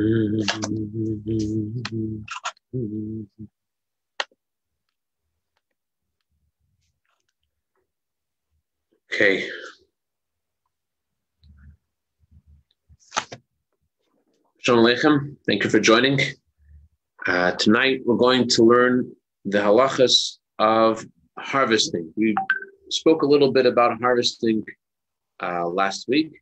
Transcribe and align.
Okay. 0.00 0.12
Shalom 14.60 14.84
Aleichem. 14.84 15.36
Thank 15.44 15.64
you 15.64 15.70
for 15.70 15.80
joining. 15.80 16.20
Uh, 17.26 17.50
tonight 17.52 18.02
we're 18.06 18.14
going 18.14 18.48
to 18.50 18.62
learn 18.62 19.10
the 19.46 19.58
halachas 19.58 20.36
of 20.60 21.04
harvesting. 21.36 22.12
We 22.16 22.36
spoke 22.90 23.22
a 23.22 23.26
little 23.26 23.50
bit 23.50 23.66
about 23.66 24.00
harvesting 24.00 24.62
uh, 25.42 25.66
last 25.66 26.06
week, 26.06 26.40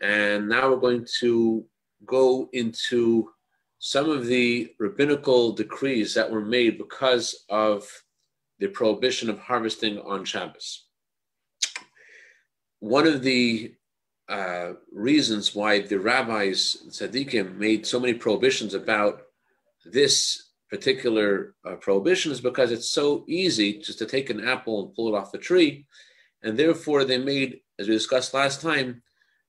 and 0.00 0.48
now 0.48 0.70
we're 0.70 0.80
going 0.80 1.06
to 1.20 1.66
go 2.06 2.48
into 2.52 3.30
some 3.78 4.08
of 4.08 4.26
the 4.26 4.72
rabbinical 4.78 5.52
decrees 5.52 6.14
that 6.14 6.30
were 6.30 6.44
made 6.44 6.78
because 6.78 7.44
of 7.48 7.84
the 8.58 8.68
prohibition 8.68 9.28
of 9.28 9.40
harvesting 9.40 9.98
on 9.98 10.24
Shabbos. 10.24 10.86
One 12.78 13.06
of 13.06 13.22
the 13.22 13.74
uh, 14.28 14.74
reasons 14.92 15.54
why 15.54 15.80
the 15.80 15.98
rabbis, 15.98 16.76
tzaddikim, 16.88 17.56
made 17.56 17.86
so 17.86 17.98
many 17.98 18.14
prohibitions 18.14 18.74
about 18.74 19.22
this 19.84 20.50
particular 20.70 21.54
uh, 21.68 21.74
prohibition 21.74 22.32
is 22.32 22.40
because 22.40 22.72
it's 22.72 22.88
so 22.88 23.24
easy 23.28 23.78
just 23.78 23.98
to 23.98 24.06
take 24.06 24.30
an 24.30 24.46
apple 24.48 24.82
and 24.82 24.94
pull 24.94 25.14
it 25.14 25.18
off 25.18 25.32
the 25.32 25.38
tree. 25.38 25.86
And 26.42 26.58
therefore, 26.58 27.04
they 27.04 27.18
made, 27.18 27.60
as 27.78 27.88
we 27.88 27.94
discussed 27.94 28.32
last 28.32 28.60
time, 28.60 29.02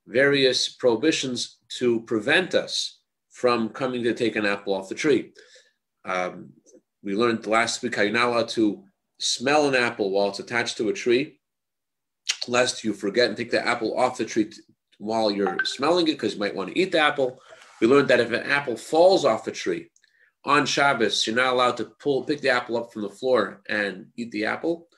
various 0.06 0.68
prohibitions 0.68 1.58
to 1.78 2.00
prevent 2.02 2.54
us 2.54 3.00
from 3.30 3.68
coming 3.68 4.02
to 4.04 4.14
take 4.14 4.36
an 4.36 4.46
apple 4.46 4.74
off 4.74 4.88
the 4.88 4.94
tree. 4.94 5.32
Um, 6.04 6.50
we 7.02 7.14
learned 7.14 7.46
last 7.46 7.82
week 7.82 7.96
how 7.96 8.02
you're 8.02 8.12
not 8.12 8.28
allowed 8.28 8.48
to 8.50 8.82
smell 9.18 9.68
an 9.68 9.74
apple 9.74 10.10
while 10.10 10.28
it's 10.28 10.38
attached 10.38 10.76
to 10.78 10.88
a 10.88 10.92
tree, 10.92 11.38
lest 12.48 12.84
you 12.84 12.92
forget 12.92 13.28
and 13.28 13.36
take 13.36 13.50
the 13.50 13.66
apple 13.66 13.98
off 13.98 14.18
the 14.18 14.24
tree 14.24 14.46
t- 14.46 14.60
while 14.98 15.30
you're 15.30 15.64
smelling 15.64 16.06
it 16.08 16.12
because 16.12 16.34
you 16.34 16.40
might 16.40 16.54
want 16.54 16.70
to 16.70 16.78
eat 16.78 16.92
the 16.92 16.98
apple. 16.98 17.38
We 17.80 17.86
learned 17.86 18.08
that 18.08 18.20
if 18.20 18.32
an 18.32 18.50
apple 18.50 18.76
falls 18.76 19.24
off 19.24 19.46
a 19.46 19.52
tree 19.52 19.90
on 20.44 20.66
Shabbos, 20.66 21.26
you're 21.26 21.36
not 21.36 21.52
allowed 21.52 21.76
to 21.78 21.86
pull, 21.98 22.24
pick 22.24 22.40
the 22.40 22.50
apple 22.50 22.76
up 22.76 22.92
from 22.92 23.02
the 23.02 23.10
floor 23.10 23.62
and 23.68 24.06
eat 24.16 24.30
the 24.30 24.44
apple. 24.44 24.88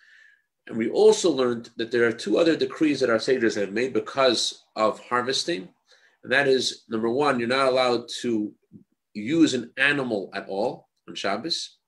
And 0.66 0.76
we 0.76 0.90
also 0.90 1.30
learned 1.30 1.70
that 1.76 1.90
there 1.90 2.06
are 2.06 2.12
two 2.12 2.38
other 2.38 2.56
decrees 2.56 3.00
that 3.00 3.10
our 3.10 3.18
sages 3.18 3.54
have 3.54 3.72
made 3.72 3.92
because 3.92 4.64
of 4.74 4.98
harvesting. 5.00 5.68
And 6.22 6.32
that 6.32 6.48
is 6.48 6.84
number 6.88 7.08
one, 7.08 7.38
you're 7.38 7.48
not 7.48 7.68
allowed 7.68 8.08
to 8.22 8.52
use 9.14 9.54
an 9.54 9.70
animal 9.76 10.30
at 10.34 10.48
all 10.48 10.88
on 11.08 11.14
Shabbos. 11.14 11.78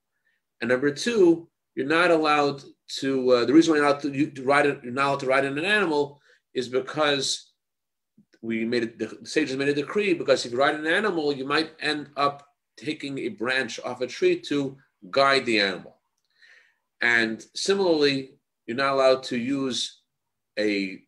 And 0.61 0.71
number 0.71 0.93
two, 0.93 1.49
you're 1.75 1.87
not 1.87 2.11
allowed 2.11 2.63
to, 3.01 3.31
uh, 3.31 3.45
the 3.45 3.53
reason 3.53 3.73
why 3.73 3.79
you're 3.79 3.89
not 3.89 4.01
to, 4.03 4.31
to 4.31 4.45
ride, 4.45 4.67
you're 4.67 4.93
not 4.93 5.07
allowed 5.09 5.21
to 5.21 5.27
ride 5.27 5.45
in 5.45 5.59
an 5.59 5.65
animal 5.65 6.21
is 6.55 6.69
because 6.69 7.53
we 8.43 8.65
made 8.65 8.85
it, 8.85 8.99
the 8.99 9.19
sages 9.27 9.57
made 9.57 9.69
a 9.69 9.75
decree 9.75 10.15
because 10.15 10.47
if 10.47 10.53
you 10.53 10.59
ride 10.59 10.77
an 10.77 10.87
animal, 10.87 11.33
you 11.33 11.45
might 11.45 11.73
end 11.81 12.11
up 12.17 12.47
taking 12.77 13.19
a 13.19 13.29
branch 13.29 13.81
off 13.85 14.01
a 14.01 14.07
tree 14.07 14.39
to 14.41 14.77
guide 15.11 15.45
the 15.47 15.61
animal. 15.61 15.97
And 17.01 17.45
similarly, 17.55 18.38
you're 18.69 18.77
not 18.77 18.93
allowed 18.93 19.23
to 19.25 19.39
use 19.39 20.03
a 20.59 21.01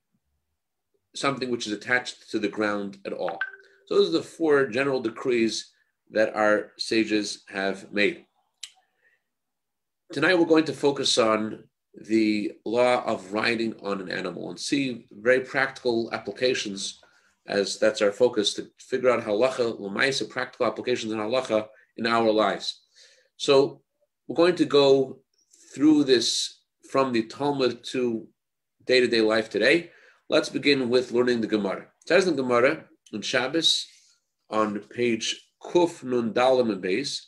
something 1.14 1.50
which 1.50 1.66
is 1.66 1.72
attached 1.72 2.30
to 2.30 2.38
the 2.38 2.48
ground 2.48 2.98
at 3.04 3.12
all. 3.12 3.38
So 3.86 3.96
those 3.96 4.08
are 4.08 4.18
the 4.18 4.22
four 4.22 4.66
general 4.66 5.00
decrees 5.00 5.70
that 6.10 6.34
our 6.34 6.72
sages 6.78 7.44
have 7.48 7.92
made. 7.92 8.24
Tonight 10.12 10.38
we're 10.38 10.46
going 10.46 10.64
to 10.64 10.72
focus 10.72 11.18
on 11.18 11.64
the 12.06 12.52
law 12.64 13.04
of 13.04 13.32
riding 13.32 13.74
on 13.82 14.00
an 14.00 14.10
animal 14.10 14.48
and 14.48 14.58
see 14.58 15.06
very 15.10 15.40
practical 15.40 16.08
applications 16.12 17.00
as 17.46 17.78
that's 17.78 18.00
our 18.00 18.12
focus 18.12 18.54
to 18.54 18.70
figure 18.78 19.10
out 19.10 19.22
halacha, 19.22 19.78
lemaisa, 19.78 20.28
practical 20.28 20.66
applications 20.66 21.12
in 21.12 21.18
halacha 21.18 21.66
in 21.98 22.06
our 22.06 22.30
lives. 22.30 22.80
So 23.36 23.82
we're 24.28 24.36
going 24.36 24.56
to 24.56 24.64
go 24.64 25.18
through 25.74 26.04
this 26.04 26.59
from 26.90 27.12
the 27.12 27.22
Talmud 27.22 27.84
to 27.84 28.26
day-to-day 28.84 29.20
life 29.20 29.48
today. 29.48 29.90
Let's 30.28 30.48
begin 30.48 30.88
with 30.88 31.12
learning 31.12 31.40
the 31.40 31.46
Gemara. 31.46 31.82
It 31.82 32.08
says 32.08 32.26
in 32.26 32.34
Gemara 32.36 32.84
on 33.14 33.22
Shabbos 33.22 33.86
on 34.50 34.80
page 34.80 35.40
Kuf 35.62 36.02
Nun 36.02 36.32
Dalam 36.32 36.72
and 36.72 36.82
Beis, 36.82 37.20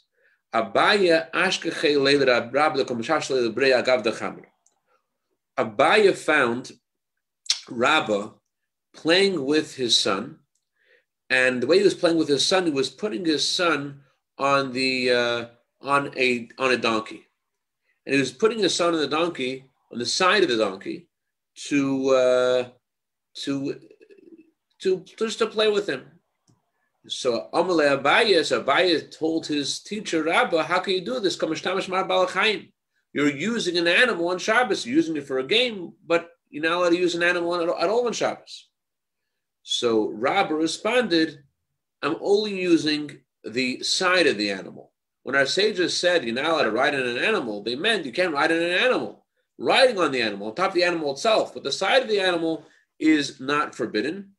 Abaye 0.53 1.31
Ashkeche 1.31 2.03
Leila 2.03 2.51
Rabda 2.51 2.85
Komishash 2.85 3.31
Leila 3.31 3.53
Breya 3.53 3.85
Agav 3.85 4.03
Dechamra. 4.03 4.47
Abaya 5.57 6.17
found 6.17 6.73
Rabbah 7.71 8.31
playing 8.95 9.45
with 9.45 9.77
his 9.77 9.97
son, 9.99 10.39
and 11.31 11.63
the 11.63 11.67
way 11.67 11.79
he 11.79 11.85
was 11.85 11.95
playing 11.95 12.19
with 12.19 12.29
his 12.29 12.45
son, 12.45 12.67
he 12.67 12.73
was 12.73 12.91
putting 12.91 13.25
his 13.25 13.49
son 13.49 14.01
on 14.39 14.73
the 14.73 15.11
uh, 15.11 15.45
on 15.81 16.13
a 16.17 16.49
on 16.59 16.73
a 16.73 16.77
donkey, 16.77 17.27
and 18.07 18.15
he 18.15 18.21
was 18.21 18.33
putting 18.33 18.59
his 18.59 18.75
son 18.75 18.95
on 18.95 19.01
the 19.01 19.07
donkey 19.07 19.65
on 19.93 19.99
the 19.99 20.07
side 20.07 20.43
of 20.43 20.49
the 20.49 20.57
donkey 20.57 21.09
to 21.69 22.09
uh, 22.11 22.69
to 23.35 23.81
to 24.81 25.05
just 25.19 25.39
to 25.39 25.47
play 25.47 25.71
with 25.71 25.89
him. 25.89 26.05
So 27.09 27.49
Amalei 27.53 28.01
Abaye, 28.01 28.45
so 28.45 28.63
Abaye 28.63 29.17
told 29.17 29.47
his 29.47 29.81
teacher 29.81 30.23
Rabba, 30.23 30.63
"How 30.65 30.79
can 30.79 30.95
you 30.95 31.05
do 31.05 31.21
this? 31.21 31.39
You're 33.15 33.31
using 33.31 33.77
an 33.77 33.89
animal 33.89 34.29
on 34.29 34.39
Shabbos. 34.39 34.87
You're 34.87 34.97
using 34.97 35.17
it 35.17 35.27
for 35.27 35.39
a 35.39 35.47
game, 35.47 35.93
but 36.07 36.31
you're 36.49 36.63
not 36.63 36.73
allowed 36.73 36.91
to 36.91 36.97
use 36.97 37.15
an 37.15 37.23
animal 37.23 37.55
at 37.55 37.89
all 37.89 38.07
on 38.07 38.13
Shabbos." 38.13 38.69
So 39.63 40.09
Rabba 40.09 40.55
responded, 40.55 41.45
I'm 42.03 42.17
only 42.21 42.61
using 42.61 43.21
the 43.45 43.83
side 43.83 44.27
of 44.27 44.37
the 44.37 44.51
animal. 44.51 44.92
When 45.23 45.37
our 45.37 45.47
sages 45.47 45.97
said 45.97 46.25
you're 46.25 46.35
not 46.35 46.47
allowed 46.47 46.63
to 46.65 46.71
ride 46.73 46.95
on 46.95 47.07
an 47.07 47.19
animal, 47.19 47.63
they 47.63 47.77
meant 47.77 48.05
you 48.05 48.13
can't 48.13 48.35
ride 48.35 48.51
on 48.51 48.59
an 48.59 48.71
animal. 48.71 49.25
Riding 49.59 49.99
on 49.99 50.11
the 50.11 50.23
animal, 50.23 50.49
on 50.49 50.55
top 50.55 50.71
of 50.71 50.75
the 50.75 50.83
animal 50.83 51.13
itself, 51.13 51.55
but 51.55 51.63
the 51.63 51.71
side 51.71 52.03
of 52.03 52.09
the 52.09 52.21
animal 52.21 52.65
is 52.99 53.41
not 53.41 53.75
forbidden. 53.75 54.31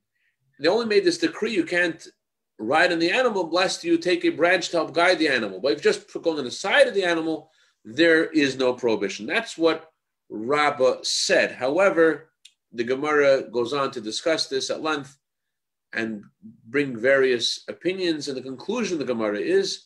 They 0.59 0.67
only 0.67 0.85
made 0.85 1.05
this 1.05 1.17
decree 1.17 1.53
you 1.53 1.63
can't 1.63 2.05
ride 2.59 2.91
on 2.91 2.99
the 2.99 3.11
animal, 3.11 3.49
lest 3.49 3.83
you 3.83 3.97
take 3.97 4.25
a 4.25 4.29
branch 4.29 4.69
to 4.69 4.77
help 4.77 4.93
guide 4.93 5.19
the 5.19 5.27
animal. 5.27 5.59
But 5.59 5.73
if 5.73 5.81
just 5.81 6.11
going 6.21 6.39
on 6.39 6.45
the 6.45 6.51
side 6.51 6.87
of 6.87 6.93
the 6.93 7.03
animal, 7.03 7.49
there 7.85 8.25
is 8.25 8.57
no 8.57 8.73
prohibition. 8.73 9.25
That's 9.25 9.57
what 9.57 9.91
Rabbah 10.29 10.97
said. 11.03 11.51
However, 11.51 12.29
the 12.71 12.83
Gemara 12.83 13.43
goes 13.43 13.73
on 13.73 13.91
to 13.91 14.01
discuss 14.01 14.47
this 14.47 14.69
at 14.69 14.81
length 14.81 15.17
and 15.93 16.23
bring 16.65 16.97
various 16.97 17.63
opinions. 17.67 18.27
And 18.27 18.37
the 18.37 18.41
conclusion 18.41 18.95
of 18.95 18.99
the 18.99 19.13
Gemara 19.13 19.39
is 19.39 19.85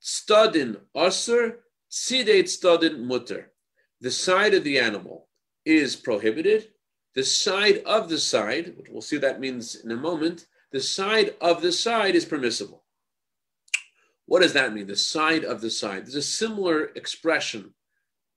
studin 0.00 0.76
osir, 0.96 1.56
sidate 1.90 2.44
studin 2.44 3.04
mutter. 3.04 3.52
The 4.00 4.10
side 4.10 4.54
of 4.54 4.64
the 4.64 4.78
animal 4.78 5.28
is 5.64 5.96
prohibited. 5.96 6.68
The 7.14 7.24
side 7.24 7.82
of 7.84 8.08
the 8.08 8.18
side, 8.18 8.74
which 8.76 8.88
we'll 8.90 9.02
see 9.02 9.16
what 9.16 9.22
that 9.22 9.40
means 9.40 9.74
in 9.74 9.90
a 9.90 9.96
moment, 9.96 10.46
the 10.72 10.80
side 10.80 11.34
of 11.40 11.60
the 11.60 11.72
side 11.72 12.14
is 12.14 12.24
permissible. 12.24 12.84
What 14.26 14.42
does 14.42 14.52
that 14.52 14.72
mean? 14.72 14.86
The 14.86 14.96
side 14.96 15.44
of 15.44 15.60
the 15.60 15.70
side. 15.70 16.04
There's 16.04 16.14
a 16.14 16.22
similar 16.22 16.84
expression 16.94 17.74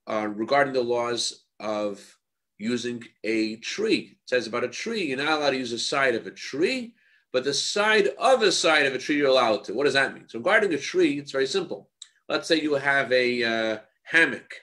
uh, 0.08 0.28
regarding 0.28 0.74
the 0.74 0.82
laws 0.82 1.46
of 1.60 2.18
using 2.58 3.04
a 3.24 3.58
tree. 3.58 4.18
It 4.24 4.30
says 4.30 4.48
about 4.48 4.64
a 4.64 4.70
tree, 4.70 5.04
you're 5.04 5.18
not 5.18 5.40
allowed 5.40 5.52
to 5.52 5.58
use 5.58 5.72
the 5.72 5.78
side 5.78 6.16
of 6.16 6.26
a 6.26 6.32
tree, 6.32 6.96
but 7.34 7.44
the 7.44 7.54
side 7.54 8.10
of 8.20 8.44
a 8.44 8.52
side 8.52 8.86
of 8.86 8.94
a 8.94 9.00
tree 9.00 9.18
you're 9.18 9.28
allowed 9.28 9.64
to. 9.66 9.74
What 9.74 9.86
does 9.86 9.96
that 9.96 10.14
mean? 10.14 10.30
So 10.30 10.38
regarding 10.38 10.74
a 10.74 10.78
tree, 10.78 11.18
it's 11.18 11.32
very 11.32 11.48
simple. 11.48 11.90
Let's 12.30 12.48
say 12.48 12.62
you 12.62 12.76
have 12.76 13.12
a 13.12 13.44
uh, 13.44 13.78
hammock. 14.04 14.54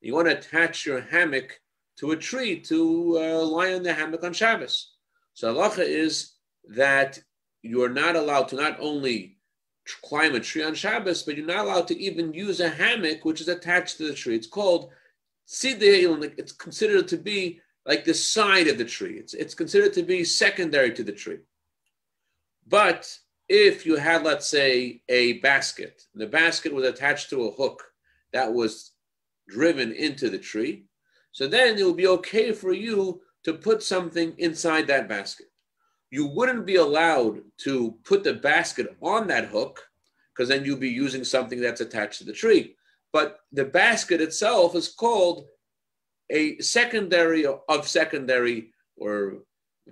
You 0.00 0.14
want 0.14 0.28
to 0.28 0.36
attach 0.36 0.84
your 0.84 1.00
hammock 1.00 1.60
to 1.98 2.10
a 2.10 2.16
tree 2.16 2.60
to 2.60 3.18
uh, 3.18 3.44
lie 3.44 3.72
on 3.72 3.84
the 3.84 3.94
hammock 3.94 4.24
on 4.24 4.32
Shabbos. 4.32 4.94
So 5.34 5.54
halacha 5.54 5.84
is 5.86 6.32
that 6.74 7.20
you're 7.62 7.88
not 7.88 8.16
allowed 8.16 8.48
to 8.48 8.56
not 8.56 8.76
only 8.80 9.38
climb 10.02 10.34
a 10.34 10.40
tree 10.40 10.64
on 10.64 10.74
Shabbos, 10.74 11.22
but 11.22 11.36
you're 11.36 11.46
not 11.46 11.66
allowed 11.66 11.88
to 11.88 11.98
even 11.98 12.34
use 12.34 12.58
a 12.58 12.68
hammock 12.68 13.24
which 13.24 13.40
is 13.40 13.48
attached 13.48 13.96
to 13.98 14.08
the 14.08 14.14
tree. 14.14 14.34
It's 14.34 14.46
called 14.46 14.90
it's 15.50 16.52
considered 16.52 17.08
to 17.08 17.16
be 17.16 17.60
like 17.86 18.04
the 18.04 18.12
side 18.12 18.66
of 18.66 18.76
the 18.76 18.84
tree. 18.84 19.14
It's, 19.14 19.34
it's 19.34 19.54
considered 19.54 19.94
to 19.94 20.02
be 20.02 20.24
secondary 20.24 20.92
to 20.92 21.02
the 21.02 21.12
tree. 21.12 21.38
But 22.68 23.10
if 23.48 23.86
you 23.86 23.96
had, 23.96 24.24
let's 24.24 24.48
say, 24.48 25.02
a 25.08 25.34
basket, 25.34 26.02
the 26.14 26.26
basket 26.26 26.74
was 26.74 26.86
attached 26.86 27.30
to 27.30 27.46
a 27.46 27.52
hook 27.52 27.82
that 28.32 28.52
was 28.52 28.92
driven 29.48 29.92
into 29.92 30.28
the 30.28 30.38
tree, 30.38 30.84
so 31.32 31.46
then 31.46 31.78
it 31.78 31.84
will 31.84 31.94
be 31.94 32.06
okay 32.08 32.52
for 32.52 32.72
you 32.72 33.22
to 33.44 33.54
put 33.54 33.82
something 33.82 34.34
inside 34.38 34.86
that 34.88 35.08
basket. 35.08 35.46
you 36.10 36.26
wouldn't 36.26 36.66
be 36.66 36.76
allowed 36.76 37.40
to 37.58 37.94
put 38.04 38.24
the 38.24 38.34
basket 38.34 38.96
on 39.02 39.26
that 39.28 39.46
hook 39.46 39.82
because 40.34 40.48
then 40.48 40.64
you'd 40.64 40.80
be 40.80 40.88
using 40.88 41.24
something 41.24 41.60
that's 41.60 41.80
attached 41.80 42.18
to 42.18 42.24
the 42.24 42.32
tree. 42.32 42.76
But 43.12 43.40
the 43.52 43.64
basket 43.64 44.20
itself 44.20 44.74
is 44.74 44.88
called 44.88 45.46
a 46.30 46.58
secondary 46.58 47.44
of 47.46 47.88
secondary 47.88 48.72
or 48.96 49.38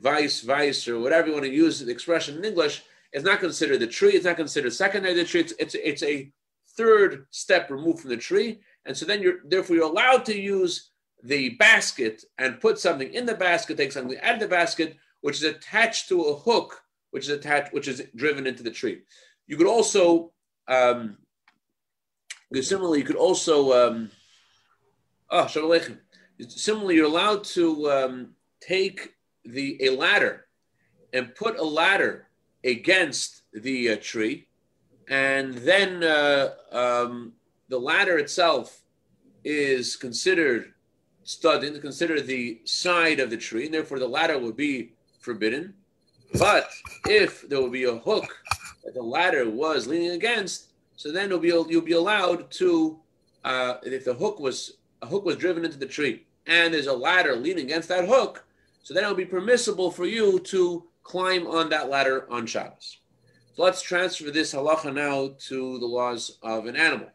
vice 0.00 0.40
vice 0.42 0.86
or 0.88 0.98
whatever 0.98 1.28
you 1.28 1.32
want 1.32 1.44
to 1.44 1.50
use 1.50 1.80
the 1.80 1.90
expression 1.90 2.38
in 2.38 2.44
English. 2.44 2.82
It's 3.12 3.24
not 3.24 3.40
considered 3.40 3.80
the 3.80 3.86
tree. 3.86 4.12
It's 4.12 4.24
not 4.24 4.36
considered 4.36 4.72
secondary 4.72 5.14
to 5.14 5.20
the 5.20 5.26
tree. 5.26 5.40
It's, 5.40 5.54
it's, 5.58 5.74
it's 5.74 6.02
a 6.02 6.30
third 6.76 7.26
step 7.30 7.70
removed 7.70 8.00
from 8.00 8.10
the 8.10 8.16
tree. 8.16 8.60
And 8.84 8.96
so 8.96 9.06
then 9.06 9.22
you're 9.22 9.38
therefore 9.44 9.76
you're 9.76 9.90
allowed 9.90 10.24
to 10.26 10.38
use 10.38 10.90
the 11.22 11.50
basket 11.50 12.24
and 12.38 12.60
put 12.60 12.78
something 12.78 13.12
in 13.12 13.26
the 13.26 13.34
basket, 13.34 13.76
take 13.76 13.92
something 13.92 14.18
out 14.20 14.34
of 14.34 14.40
the 14.40 14.48
basket, 14.48 14.96
which 15.22 15.36
is 15.36 15.44
attached 15.44 16.08
to 16.08 16.22
a 16.22 16.36
hook, 16.36 16.82
which 17.10 17.24
is 17.24 17.30
attached, 17.30 17.72
which 17.72 17.88
is 17.88 18.02
driven 18.14 18.46
into 18.46 18.62
the 18.62 18.70
tree. 18.70 19.00
You 19.46 19.56
could 19.56 19.66
also, 19.66 20.32
um, 20.68 21.18
similarly, 22.60 22.98
you 22.98 23.04
could 23.04 23.16
also, 23.16 23.88
um, 23.88 24.10
oh, 25.30 25.46
shalom 25.46 25.98
Similarly, 26.48 26.96
you're 26.96 27.06
allowed 27.06 27.44
to 27.44 27.90
um, 27.90 28.34
take 28.60 29.15
the 29.46 29.78
a 29.82 29.90
ladder 29.90 30.46
and 31.12 31.34
put 31.34 31.58
a 31.58 31.64
ladder 31.64 32.28
against 32.64 33.42
the 33.52 33.90
uh, 33.90 33.96
tree, 34.00 34.48
and 35.08 35.54
then 35.54 36.02
uh, 36.02 36.50
um, 36.72 37.32
the 37.68 37.78
ladder 37.78 38.18
itself 38.18 38.82
is 39.44 39.96
considered 39.96 40.72
studding, 41.22 41.80
consider 41.80 42.20
the 42.20 42.60
side 42.64 43.20
of 43.20 43.30
the 43.30 43.36
tree, 43.36 43.66
and 43.66 43.74
therefore 43.74 43.98
the 43.98 44.08
ladder 44.08 44.38
would 44.38 44.56
be 44.56 44.92
forbidden. 45.20 45.74
But 46.38 46.68
if 47.08 47.48
there 47.48 47.62
would 47.62 47.72
be 47.72 47.84
a 47.84 47.96
hook 47.96 48.36
that 48.84 48.94
the 48.94 49.02
ladder 49.02 49.48
was 49.48 49.86
leaning 49.86 50.10
against, 50.10 50.72
so 50.96 51.12
then 51.12 51.30
you'll 51.30 51.38
be 51.38 51.48
you'll 51.48 51.82
be 51.82 51.92
allowed 51.92 52.50
to 52.52 52.98
uh, 53.44 53.74
if 53.82 54.04
the 54.04 54.14
hook 54.14 54.40
was 54.40 54.78
a 55.02 55.06
hook 55.06 55.24
was 55.24 55.36
driven 55.36 55.64
into 55.64 55.78
the 55.78 55.86
tree 55.86 56.26
and 56.46 56.72
there's 56.72 56.86
a 56.86 56.92
ladder 56.92 57.36
leaning 57.36 57.64
against 57.64 57.88
that 57.88 58.06
hook, 58.06 58.45
so 58.86 58.94
then 58.94 59.02
it'll 59.02 59.16
be 59.16 59.24
permissible 59.24 59.90
for 59.90 60.06
you 60.06 60.38
to 60.38 60.84
climb 61.02 61.44
on 61.48 61.68
that 61.70 61.90
ladder 61.90 62.24
on 62.30 62.46
Shabbos. 62.46 62.98
So 63.56 63.64
let's 63.64 63.82
transfer 63.82 64.30
this 64.30 64.54
halacha 64.54 64.94
now 64.94 65.34
to 65.48 65.78
the 65.80 65.86
laws 65.86 66.38
of 66.40 66.66
an 66.66 66.76
animal. 66.76 67.08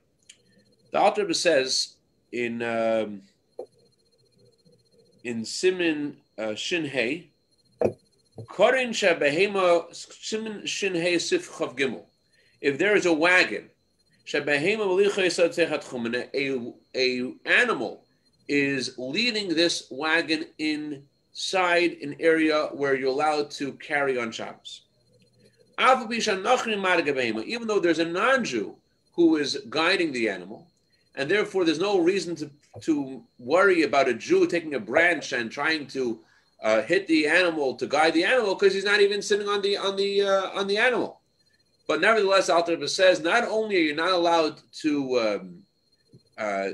The 0.92 1.00
Alter 1.00 1.34
says 1.34 1.94
in 2.34 2.62
um, 2.62 3.22
in 5.24 5.46
Simin 5.46 6.18
uh, 6.38 6.56
Shin 6.56 6.84
Korin 8.50 8.90
Shabahema 8.90 9.96
Simin 9.96 10.66
Shin 10.66 11.20
Sif 11.20 11.50
Chav 11.50 11.78
Gimel. 11.78 12.04
If 12.60 12.80
there 12.80 12.98
is 12.98 13.06
a 13.06 13.14
wagon, 13.14 13.70
a 14.34 14.40
a 16.98 17.34
animal 17.46 18.04
is 18.50 18.96
leading 18.98 19.56
this 19.56 19.88
wagon 19.90 20.48
inside 21.32 21.98
an 22.02 22.16
area 22.20 22.68
where 22.74 22.96
you're 22.96 23.10
allowed 23.10 23.50
to 23.52 23.74
carry 23.74 24.18
on 24.20 24.32
Shabbos. 24.32 24.82
Even 25.78 27.68
though 27.68 27.80
there's 27.80 28.00
a 28.00 28.06
non-Jew 28.06 28.76
who 29.14 29.38
is 29.38 29.64
guiding 29.70 30.12
the 30.12 30.30
animal, 30.30 30.68
and 31.16 31.30
therefore 31.30 31.66
there's 31.66 31.80
no 31.80 32.00
reason 32.00 32.36
to, 32.36 32.52
to 32.82 33.24
worry 33.40 33.84
about 33.84 34.08
a 34.10 34.14
Jew 34.14 34.46
taking 34.46 34.76
a 34.76 34.80
branch 34.80 35.32
and 35.32 35.52
trying 35.52 35.88
to 35.88 36.20
uh, 36.62 36.82
hit 36.84 37.08
the 37.08 37.28
animal 37.28 37.76
to 37.76 37.88
guide 37.88 38.14
the 38.14 38.24
animal 38.24 38.54
because 38.56 38.74
he's 38.74 38.86
not 38.86 39.00
even 39.00 39.22
sitting 39.22 39.48
on 39.48 39.62
the 39.62 39.76
on 39.78 39.96
the 39.96 40.22
uh, 40.22 40.50
on 40.54 40.68
the 40.68 40.78
animal. 40.78 41.22
But 41.88 42.02
nevertheless, 42.02 42.50
Alter 42.50 42.86
says 42.88 43.20
not 43.20 43.46
only 43.46 43.78
are 43.78 43.80
you 43.80 43.96
not 43.96 44.12
allowed 44.12 44.62
to 44.82 45.20
um, 45.20 45.64
uh, 46.38 46.70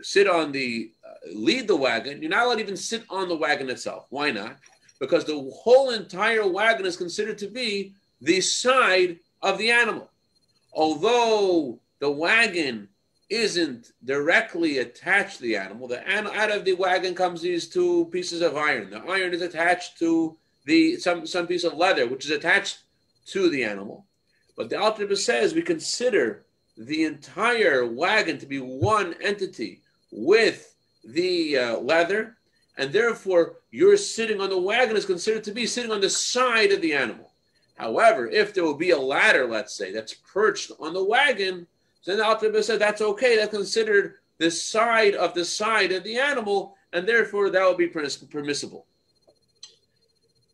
sit 0.00 0.26
on 0.26 0.52
the 0.52 0.90
lead 1.32 1.68
the 1.68 1.76
wagon, 1.76 2.20
you're 2.20 2.30
not 2.30 2.46
allowed 2.46 2.56
to 2.56 2.60
even 2.62 2.76
sit 2.76 3.04
on 3.08 3.28
the 3.28 3.36
wagon 3.36 3.70
itself. 3.70 4.06
Why 4.10 4.30
not? 4.30 4.56
Because 5.00 5.24
the 5.24 5.50
whole 5.54 5.90
entire 5.90 6.46
wagon 6.46 6.86
is 6.86 6.96
considered 6.96 7.38
to 7.38 7.48
be 7.48 7.94
the 8.20 8.40
side 8.40 9.18
of 9.42 9.58
the 9.58 9.70
animal. 9.70 10.10
Although 10.72 11.80
the 12.00 12.10
wagon 12.10 12.88
isn't 13.30 13.92
directly 14.04 14.78
attached 14.78 15.38
to 15.38 15.42
the 15.42 15.56
animal. 15.56 15.88
The 15.88 16.06
out 16.08 16.50
of 16.50 16.64
the 16.64 16.74
wagon 16.74 17.14
comes 17.14 17.40
these 17.40 17.68
two 17.68 18.06
pieces 18.06 18.42
of 18.42 18.56
iron. 18.56 18.90
The 18.90 19.02
iron 19.02 19.32
is 19.32 19.42
attached 19.42 19.98
to 19.98 20.36
the 20.66 20.96
some 20.96 21.26
some 21.26 21.46
piece 21.46 21.64
of 21.64 21.74
leather, 21.74 22.06
which 22.06 22.24
is 22.24 22.30
attached 22.30 22.78
to 23.26 23.48
the 23.48 23.64
animal. 23.64 24.06
But 24.56 24.70
the 24.70 24.78
Alter 24.78 25.14
says 25.16 25.54
we 25.54 25.62
consider 25.62 26.44
the 26.76 27.04
entire 27.04 27.86
wagon 27.86 28.38
to 28.38 28.46
be 28.46 28.60
one 28.60 29.14
entity 29.22 29.82
with 30.10 30.73
the 31.06 31.58
uh, 31.58 31.78
leather, 31.78 32.36
and 32.76 32.92
therefore 32.92 33.56
you're 33.70 33.96
sitting 33.96 34.40
on 34.40 34.50
the 34.50 34.58
wagon 34.58 34.96
is 34.96 35.06
considered 35.06 35.44
to 35.44 35.52
be 35.52 35.66
sitting 35.66 35.92
on 35.92 36.00
the 36.00 36.10
side 36.10 36.72
of 36.72 36.80
the 36.80 36.94
animal. 36.94 37.32
However, 37.76 38.28
if 38.28 38.54
there 38.54 38.64
will 38.64 38.74
be 38.74 38.90
a 38.90 38.98
ladder, 38.98 39.46
let's 39.46 39.74
say, 39.74 39.92
that's 39.92 40.14
perched 40.14 40.70
on 40.78 40.94
the 40.94 41.04
wagon, 41.04 41.66
then 42.06 42.18
the 42.18 42.24
Alter 42.24 42.62
said 42.62 42.78
that's 42.78 43.00
okay. 43.00 43.36
That's 43.36 43.54
considered 43.54 44.14
the 44.38 44.50
side 44.50 45.14
of 45.14 45.34
the 45.34 45.44
side 45.44 45.92
of 45.92 46.04
the 46.04 46.18
animal, 46.18 46.76
and 46.92 47.06
therefore 47.06 47.50
that 47.50 47.62
will 47.62 47.76
be 47.76 47.88
permissible. 47.88 48.86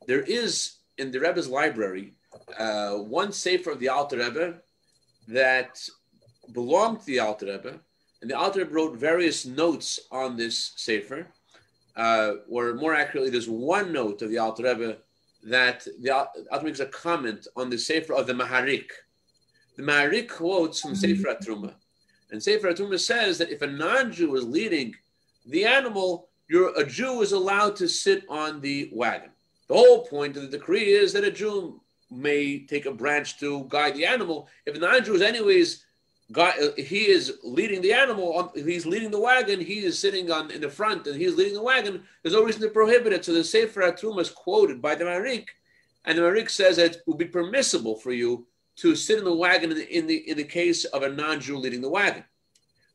There 0.06 0.22
is 0.22 0.76
in 0.98 1.10
the 1.10 1.20
Rebbe's 1.20 1.48
library 1.48 2.14
uh, 2.58 2.96
one 2.96 3.32
sefer 3.32 3.70
of 3.70 3.80
the 3.80 3.88
Alter 3.88 4.18
Rebbe 4.18 4.60
that 5.28 5.80
belonged 6.52 7.00
to 7.00 7.06
the 7.06 7.20
Alter 7.20 7.46
Rebbe, 7.46 7.80
and 8.22 8.30
the 8.30 8.52
Rebbe 8.54 8.70
wrote 8.70 8.96
various 8.96 9.46
notes 9.46 10.00
on 10.10 10.36
this 10.36 10.72
sefer. 10.76 11.26
Uh, 11.96 12.34
or 12.48 12.74
more 12.74 12.94
accurately, 12.94 13.30
there's 13.30 13.48
one 13.48 13.92
note 13.92 14.22
of 14.22 14.30
the 14.30 14.38
Alter 14.38 14.64
Rebbe 14.64 14.98
that 15.44 15.84
the 16.00 16.28
Rebbe 16.52 16.64
makes 16.64 16.80
a 16.80 16.86
comment 16.86 17.46
on 17.56 17.70
the 17.70 17.78
sefer 17.78 18.14
of 18.14 18.26
the 18.26 18.32
Maharik. 18.32 18.90
The 19.76 19.82
Maharik 19.82 20.28
quotes 20.28 20.80
from 20.80 20.92
mm-hmm. 20.92 21.22
Sefer 21.22 21.34
Atruma. 21.34 21.74
And 22.30 22.42
Sefer 22.42 22.72
Atruma 22.72 23.00
says 23.00 23.38
that 23.38 23.50
if 23.50 23.62
a 23.62 23.66
non-Jew 23.66 24.34
is 24.36 24.44
leading 24.44 24.94
the 25.46 25.64
animal, 25.64 26.28
a 26.76 26.84
Jew 26.84 27.22
is 27.22 27.32
allowed 27.32 27.76
to 27.76 27.88
sit 27.88 28.24
on 28.28 28.60
the 28.60 28.90
wagon. 28.92 29.30
The 29.68 29.74
whole 29.74 30.04
point 30.06 30.36
of 30.36 30.42
the 30.42 30.58
decree 30.58 30.92
is 30.92 31.12
that 31.12 31.24
a 31.24 31.30
Jew 31.30 31.80
may 32.10 32.66
take 32.66 32.86
a 32.86 32.92
branch 32.92 33.38
to 33.38 33.66
guide 33.68 33.94
the 33.94 34.04
animal. 34.04 34.48
If 34.66 34.74
a 34.74 34.78
non-Jew 34.78 35.14
is 35.14 35.22
anyways, 35.22 35.84
he 36.76 37.08
is 37.08 37.38
leading 37.42 37.80
the 37.80 37.92
animal. 37.92 38.52
If 38.54 38.66
he's 38.66 38.86
leading 38.86 39.10
the 39.10 39.20
wagon, 39.20 39.60
he 39.60 39.80
is 39.80 39.98
sitting 39.98 40.30
on 40.30 40.50
in 40.50 40.60
the 40.60 40.70
front, 40.70 41.06
and 41.06 41.20
he's 41.20 41.34
leading 41.34 41.54
the 41.54 41.62
wagon. 41.62 42.02
There's 42.22 42.34
no 42.34 42.44
reason 42.44 42.62
to 42.62 42.68
prohibit 42.68 43.12
it. 43.12 43.24
So 43.24 43.32
the 43.32 43.42
Sefer 43.42 43.82
Atruma 43.82 44.20
is 44.20 44.30
quoted 44.30 44.80
by 44.80 44.94
the 44.94 45.04
Marik, 45.04 45.48
and 46.04 46.16
the 46.16 46.22
Marik 46.22 46.48
says 46.48 46.76
that 46.76 46.96
it 46.96 47.02
would 47.06 47.18
be 47.18 47.24
permissible 47.24 47.96
for 47.96 48.12
you 48.12 48.46
to 48.76 48.94
sit 48.94 49.18
in 49.18 49.24
the 49.24 49.34
wagon 49.34 49.72
in 49.72 49.78
the, 49.78 49.96
in 49.98 50.06
the, 50.06 50.30
in 50.30 50.36
the 50.36 50.44
case 50.44 50.84
of 50.86 51.02
a 51.02 51.08
non-Jew 51.08 51.58
leading 51.58 51.82
the 51.82 51.88
wagon. 51.90 52.24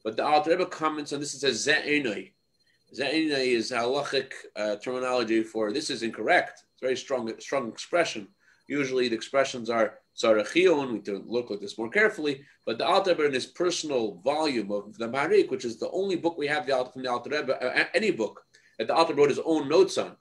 But 0.03 0.15
the 0.15 0.25
Alter 0.25 0.51
Rebbe 0.51 0.67
comments 0.67 1.11
on 1.11 1.19
this 1.19 1.33
and 1.33 1.41
says 1.41 1.67
Ze'enoi. 1.67 2.31
Ze'enoi 2.97 3.47
is 3.47 3.71
halachic 3.71 4.31
uh, 4.55 4.77
terminology 4.77 5.43
for 5.43 5.73
this 5.73 5.89
is 5.89 6.03
incorrect. 6.03 6.63
It's 6.73 6.81
a 6.81 6.85
very 6.85 6.95
strong 6.95 7.31
strong 7.39 7.67
expression. 7.67 8.27
Usually 8.67 9.09
the 9.09 9.15
expressions 9.15 9.69
are 9.69 9.99
Sarachion, 10.15 10.87
we 10.87 10.93
need 10.93 11.05
to 11.05 11.23
look 11.27 11.51
at 11.51 11.59
this 11.59 11.77
more 11.77 11.89
carefully, 11.89 12.41
but 12.65 12.77
the 12.77 12.85
Alter 12.85 13.11
Rebbe 13.11 13.25
in 13.25 13.33
his 13.33 13.45
personal 13.45 14.21
volume 14.23 14.71
of 14.71 14.97
the 14.97 15.07
Maharik, 15.07 15.49
which 15.49 15.65
is 15.65 15.77
the 15.77 15.91
only 15.91 16.15
book 16.15 16.37
we 16.37 16.47
have 16.47 16.65
the, 16.65 16.89
from 16.91 17.03
the 17.03 17.11
Alter 17.11 17.29
Rebbe, 17.31 17.61
uh, 17.61 17.85
any 17.93 18.11
book 18.11 18.45
that 18.77 18.87
the 18.87 18.95
Alter 18.95 19.13
wrote 19.13 19.29
his 19.29 19.39
own 19.43 19.67
notes 19.67 19.97
on, 19.97 20.07
and 20.07 20.15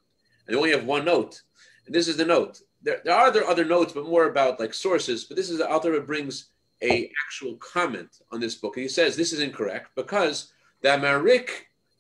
they 0.49 0.57
only 0.57 0.73
have 0.73 0.85
one 0.85 1.05
note. 1.05 1.43
And 1.87 1.95
this 1.95 2.09
is 2.09 2.17
the 2.17 2.25
note 2.25 2.61
there, 2.85 3.01
there 3.03 3.15
are 3.15 3.27
other, 3.27 3.45
other 3.45 3.65
notes, 3.65 3.93
but 3.93 4.05
more 4.05 4.29
about 4.29 4.61
like 4.61 4.75
sources. 4.75 5.25
But 5.25 5.37
this 5.37 5.51
is 5.51 5.59
the 5.59 5.69
Alter 5.69 5.99
brings 6.01 6.51
a 6.83 7.11
actual 7.27 7.57
comment 7.57 8.21
on 8.31 8.41
this 8.41 8.55
book. 8.55 8.77
And 8.77 8.83
he 8.83 8.89
says 8.89 9.17
this 9.17 9.33
is 9.33 9.41
incorrect 9.41 9.91
because 9.97 10.53
the 10.83 10.91
Maharik 10.91 11.49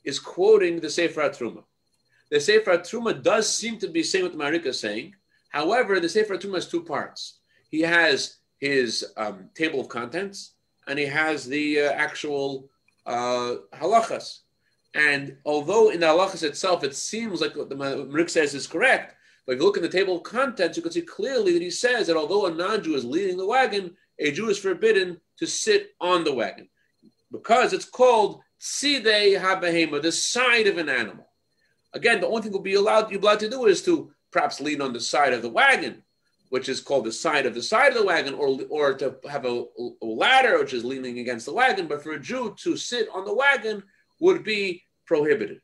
is 0.04 0.20
quoting 0.20 0.78
the 0.78 0.90
Sefer 0.90 1.30
Truma. 1.30 1.64
The 2.30 2.40
Sefer 2.40 2.78
Truma 2.78 3.22
does 3.22 3.52
seem 3.52 3.78
to 3.78 3.88
be 3.88 4.02
saying 4.02 4.24
what 4.24 4.36
the 4.36 4.68
is 4.68 4.78
saying. 4.78 5.14
However, 5.48 5.98
the 5.98 6.08
Sefer 6.08 6.36
Truma 6.36 6.56
has 6.56 6.68
two 6.68 6.82
parts. 6.82 7.38
He 7.74 7.80
has 7.80 8.36
his 8.60 9.04
um, 9.16 9.50
table 9.56 9.80
of 9.80 9.88
contents 9.88 10.52
and 10.86 10.96
he 10.96 11.06
has 11.06 11.44
the 11.44 11.80
uh, 11.80 11.90
actual 11.90 12.70
uh, 13.04 13.56
halachas. 13.72 14.42
And 14.94 15.38
although 15.44 15.90
in 15.90 15.98
the 15.98 16.06
halachas 16.06 16.44
itself 16.44 16.84
it 16.84 16.94
seems 16.94 17.40
like 17.40 17.56
what 17.56 17.68
the 17.68 17.74
Maharik 17.74 18.30
says 18.30 18.54
is 18.54 18.68
correct, 18.68 19.16
but 19.44 19.54
if 19.54 19.58
you 19.58 19.66
look 19.66 19.76
in 19.76 19.82
the 19.82 19.88
table 19.88 20.18
of 20.18 20.22
contents, 20.22 20.76
you 20.76 20.84
can 20.84 20.92
see 20.92 21.02
clearly 21.02 21.52
that 21.54 21.62
he 21.62 21.70
says 21.72 22.06
that 22.06 22.16
although 22.16 22.46
a 22.46 22.54
non-Jew 22.54 22.94
is 22.94 23.04
leading 23.04 23.36
the 23.36 23.44
wagon, 23.44 23.96
a 24.20 24.30
Jew 24.30 24.50
is 24.50 24.58
forbidden 24.58 25.20
to 25.38 25.44
sit 25.44 25.96
on 26.00 26.22
the 26.22 26.32
wagon 26.32 26.68
because 27.32 27.72
it's 27.72 27.90
called 27.90 28.40
sidei 28.60 29.36
habehema, 29.36 30.00
the 30.00 30.12
side 30.12 30.68
of 30.68 30.78
an 30.78 30.88
animal. 30.88 31.26
Again, 31.92 32.20
the 32.20 32.28
only 32.28 32.42
thing 32.42 32.52
will 32.52 32.60
be 32.60 32.74
allowed 32.74 33.10
you're 33.10 33.20
allowed 33.20 33.40
to 33.40 33.50
do 33.50 33.66
is 33.66 33.82
to 33.82 34.12
perhaps 34.30 34.60
lean 34.60 34.80
on 34.80 34.92
the 34.92 35.00
side 35.00 35.32
of 35.32 35.42
the 35.42 35.48
wagon, 35.48 36.03
which 36.54 36.68
is 36.68 36.80
called 36.80 37.04
the 37.04 37.10
side 37.10 37.46
of 37.46 37.54
the 37.54 37.60
side 37.60 37.90
of 37.90 37.98
the 37.98 38.06
wagon, 38.06 38.32
or, 38.32 38.56
or 38.70 38.94
to 38.94 39.16
have 39.28 39.44
a, 39.44 39.64
a 40.02 40.06
ladder, 40.06 40.56
which 40.60 40.72
is 40.72 40.84
leaning 40.84 41.18
against 41.18 41.46
the 41.46 41.52
wagon. 41.52 41.88
But 41.88 42.00
for 42.00 42.12
a 42.12 42.20
Jew 42.20 42.54
to 42.62 42.76
sit 42.76 43.08
on 43.12 43.24
the 43.24 43.34
wagon 43.34 43.82
would 44.20 44.44
be 44.44 44.84
prohibited. 45.04 45.60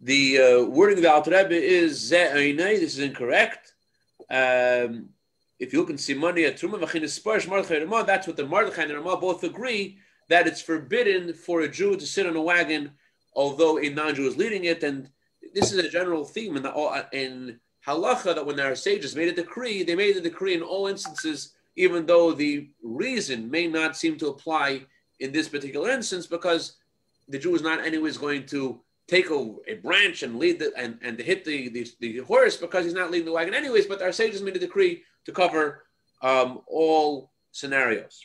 The 0.00 0.38
uh, 0.38 0.64
wording 0.66 0.98
of 0.98 1.02
the 1.02 1.12
Alter 1.12 1.32
Rebbe 1.32 1.60
is 1.80 2.12
This 2.78 2.94
is 2.94 3.00
incorrect. 3.00 3.74
Um, 4.30 5.08
if 5.58 5.72
you 5.72 5.80
look 5.80 5.90
Truma 6.52 6.78
Vachinis 6.80 7.18
Sparsh 7.20 7.48
Mordechai 7.48 7.78
Ramah, 7.78 8.04
that's 8.06 8.28
what 8.28 8.36
the 8.36 8.46
Mordechai 8.46 8.84
and 8.84 8.92
Ramah 8.92 9.16
both 9.16 9.42
agree 9.42 9.98
that 10.28 10.46
it's 10.46 10.62
forbidden 10.62 11.34
for 11.34 11.62
a 11.62 11.68
Jew 11.68 11.96
to 11.96 12.06
sit 12.06 12.24
on 12.24 12.36
a 12.36 12.40
wagon, 12.40 12.92
although 13.34 13.80
a 13.80 13.88
non-Jew 13.90 14.28
is 14.28 14.36
leading 14.36 14.66
it. 14.66 14.84
And 14.84 15.10
this 15.56 15.72
is 15.72 15.78
a 15.78 15.90
general 15.90 16.24
theme 16.24 16.56
in, 16.56 16.62
the, 16.62 17.06
in 17.12 17.58
halacha 17.86 18.34
that 18.34 18.44
when 18.46 18.60
our 18.60 18.74
sages 18.74 19.16
made 19.16 19.28
a 19.28 19.32
decree, 19.32 19.82
they 19.82 19.94
made 19.94 20.16
a 20.16 20.20
decree 20.20 20.54
in 20.54 20.62
all 20.62 20.86
instances, 20.86 21.54
even 21.76 22.06
though 22.06 22.32
the 22.32 22.68
reason 22.82 23.50
may 23.50 23.66
not 23.66 23.96
seem 23.96 24.18
to 24.18 24.28
apply 24.28 24.82
in 25.20 25.32
this 25.32 25.48
particular 25.48 25.90
instance, 25.90 26.26
because 26.26 26.76
the 27.28 27.38
Jew 27.38 27.54
is 27.54 27.62
not 27.62 27.84
anyways 27.84 28.18
going 28.18 28.46
to 28.46 28.80
take 29.06 29.30
a, 29.30 29.54
a 29.66 29.74
branch 29.82 30.22
and 30.22 30.38
lead 30.38 30.58
the, 30.58 30.72
and, 30.76 30.98
and 31.02 31.18
hit 31.18 31.44
the, 31.44 31.68
the, 31.70 31.86
the, 32.00 32.18
horse 32.18 32.56
because 32.56 32.84
he's 32.84 32.94
not 32.94 33.10
leading 33.10 33.26
the 33.26 33.32
wagon 33.32 33.54
anyways, 33.54 33.86
but 33.86 34.00
our 34.02 34.12
sages 34.12 34.40
made 34.40 34.56
a 34.56 34.60
decree 34.60 35.02
to 35.24 35.32
cover 35.32 35.84
um, 36.22 36.60
all 36.68 37.30
scenarios. 37.50 38.24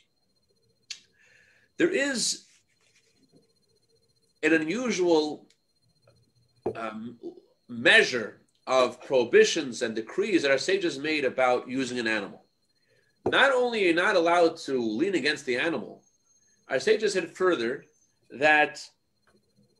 There 1.78 1.90
is 1.90 2.46
an 4.44 4.54
unusual 4.54 5.48
um, 6.76 7.18
measure 7.68 8.42
of 8.68 9.02
prohibitions 9.02 9.82
and 9.82 9.96
decrees 9.96 10.42
that 10.42 10.52
our 10.52 10.58
sages 10.58 10.98
made 10.98 11.26
about 11.26 11.68
using 11.68 12.00
an 12.00 12.08
animal. 12.08 12.44
Not 13.28 13.52
only 13.52 13.84
are 13.84 13.88
you 13.88 13.94
not 13.94 14.16
allowed 14.16 14.58
to 14.58 14.80
lean 14.80 15.16
against 15.16 15.46
the 15.46 15.58
animal, 15.58 16.04
our 16.70 16.80
sages 16.80 17.14
said 17.14 17.30
further 17.32 17.86
that 18.32 18.84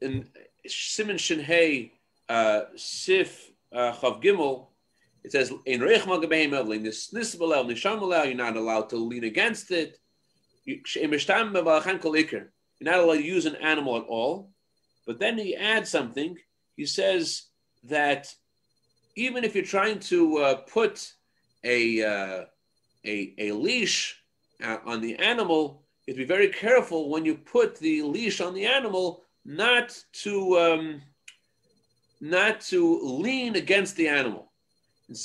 in 0.02 0.28
Simon 0.68 1.18
Shinhei 1.18 1.92
uh, 2.30 2.62
Sif 2.76 3.52
uh, 3.74 3.92
Chav 3.94 4.24
Gimel, 4.24 4.68
it 5.24 5.32
says 5.32 5.52
in 5.66 5.82
Reich 5.82 6.04
Magabeim 6.04 6.84
this 6.84 7.12
Nisbalel 7.12 7.66
Nishamalel, 7.66 8.26
you're 8.26 8.36
not 8.36 8.58
allowed 8.58 8.90
to 8.90 8.98
lean 8.98 9.24
against 9.24 9.72
it. 9.72 10.00
You're 10.64 10.80
not 12.82 13.00
allowed 13.00 13.16
to 13.16 13.24
use 13.24 13.46
an 13.46 13.56
animal 13.56 13.98
at 13.98 14.04
all. 14.04 14.52
But 15.06 15.20
then 15.20 15.38
he 15.38 15.56
adds 15.56 15.90
something. 15.90 16.38
He 16.76 16.86
says 16.86 17.44
that 17.86 18.34
even 19.16 19.44
if 19.44 19.56
you're 19.56 19.64
trying 19.64 20.00
to 20.00 20.38
uh, 20.38 20.56
put 20.56 21.14
a, 21.64 22.04
uh, 22.04 22.46
a, 23.06 23.34
a 23.38 23.52
leash 23.52 24.22
uh, 24.64 24.78
on 24.86 25.02
the 25.02 25.16
animal, 25.16 25.84
you 26.06 26.14
have 26.14 26.18
to 26.18 26.24
be 26.24 26.28
very 26.28 26.50
careful 26.50 27.10
when 27.10 27.26
you 27.26 27.36
put 27.36 27.78
the 27.78 28.02
leash 28.04 28.42
on 28.42 28.54
the 28.54 28.66
animal 28.66 29.24
not 29.46 29.98
to 30.24 30.60
um, 30.60 31.02
not 32.22 32.62
to 32.62 33.00
lean 33.04 33.56
against 33.56 33.96
the 33.96 34.08
animal. 34.08 34.52
You're 35.08 35.18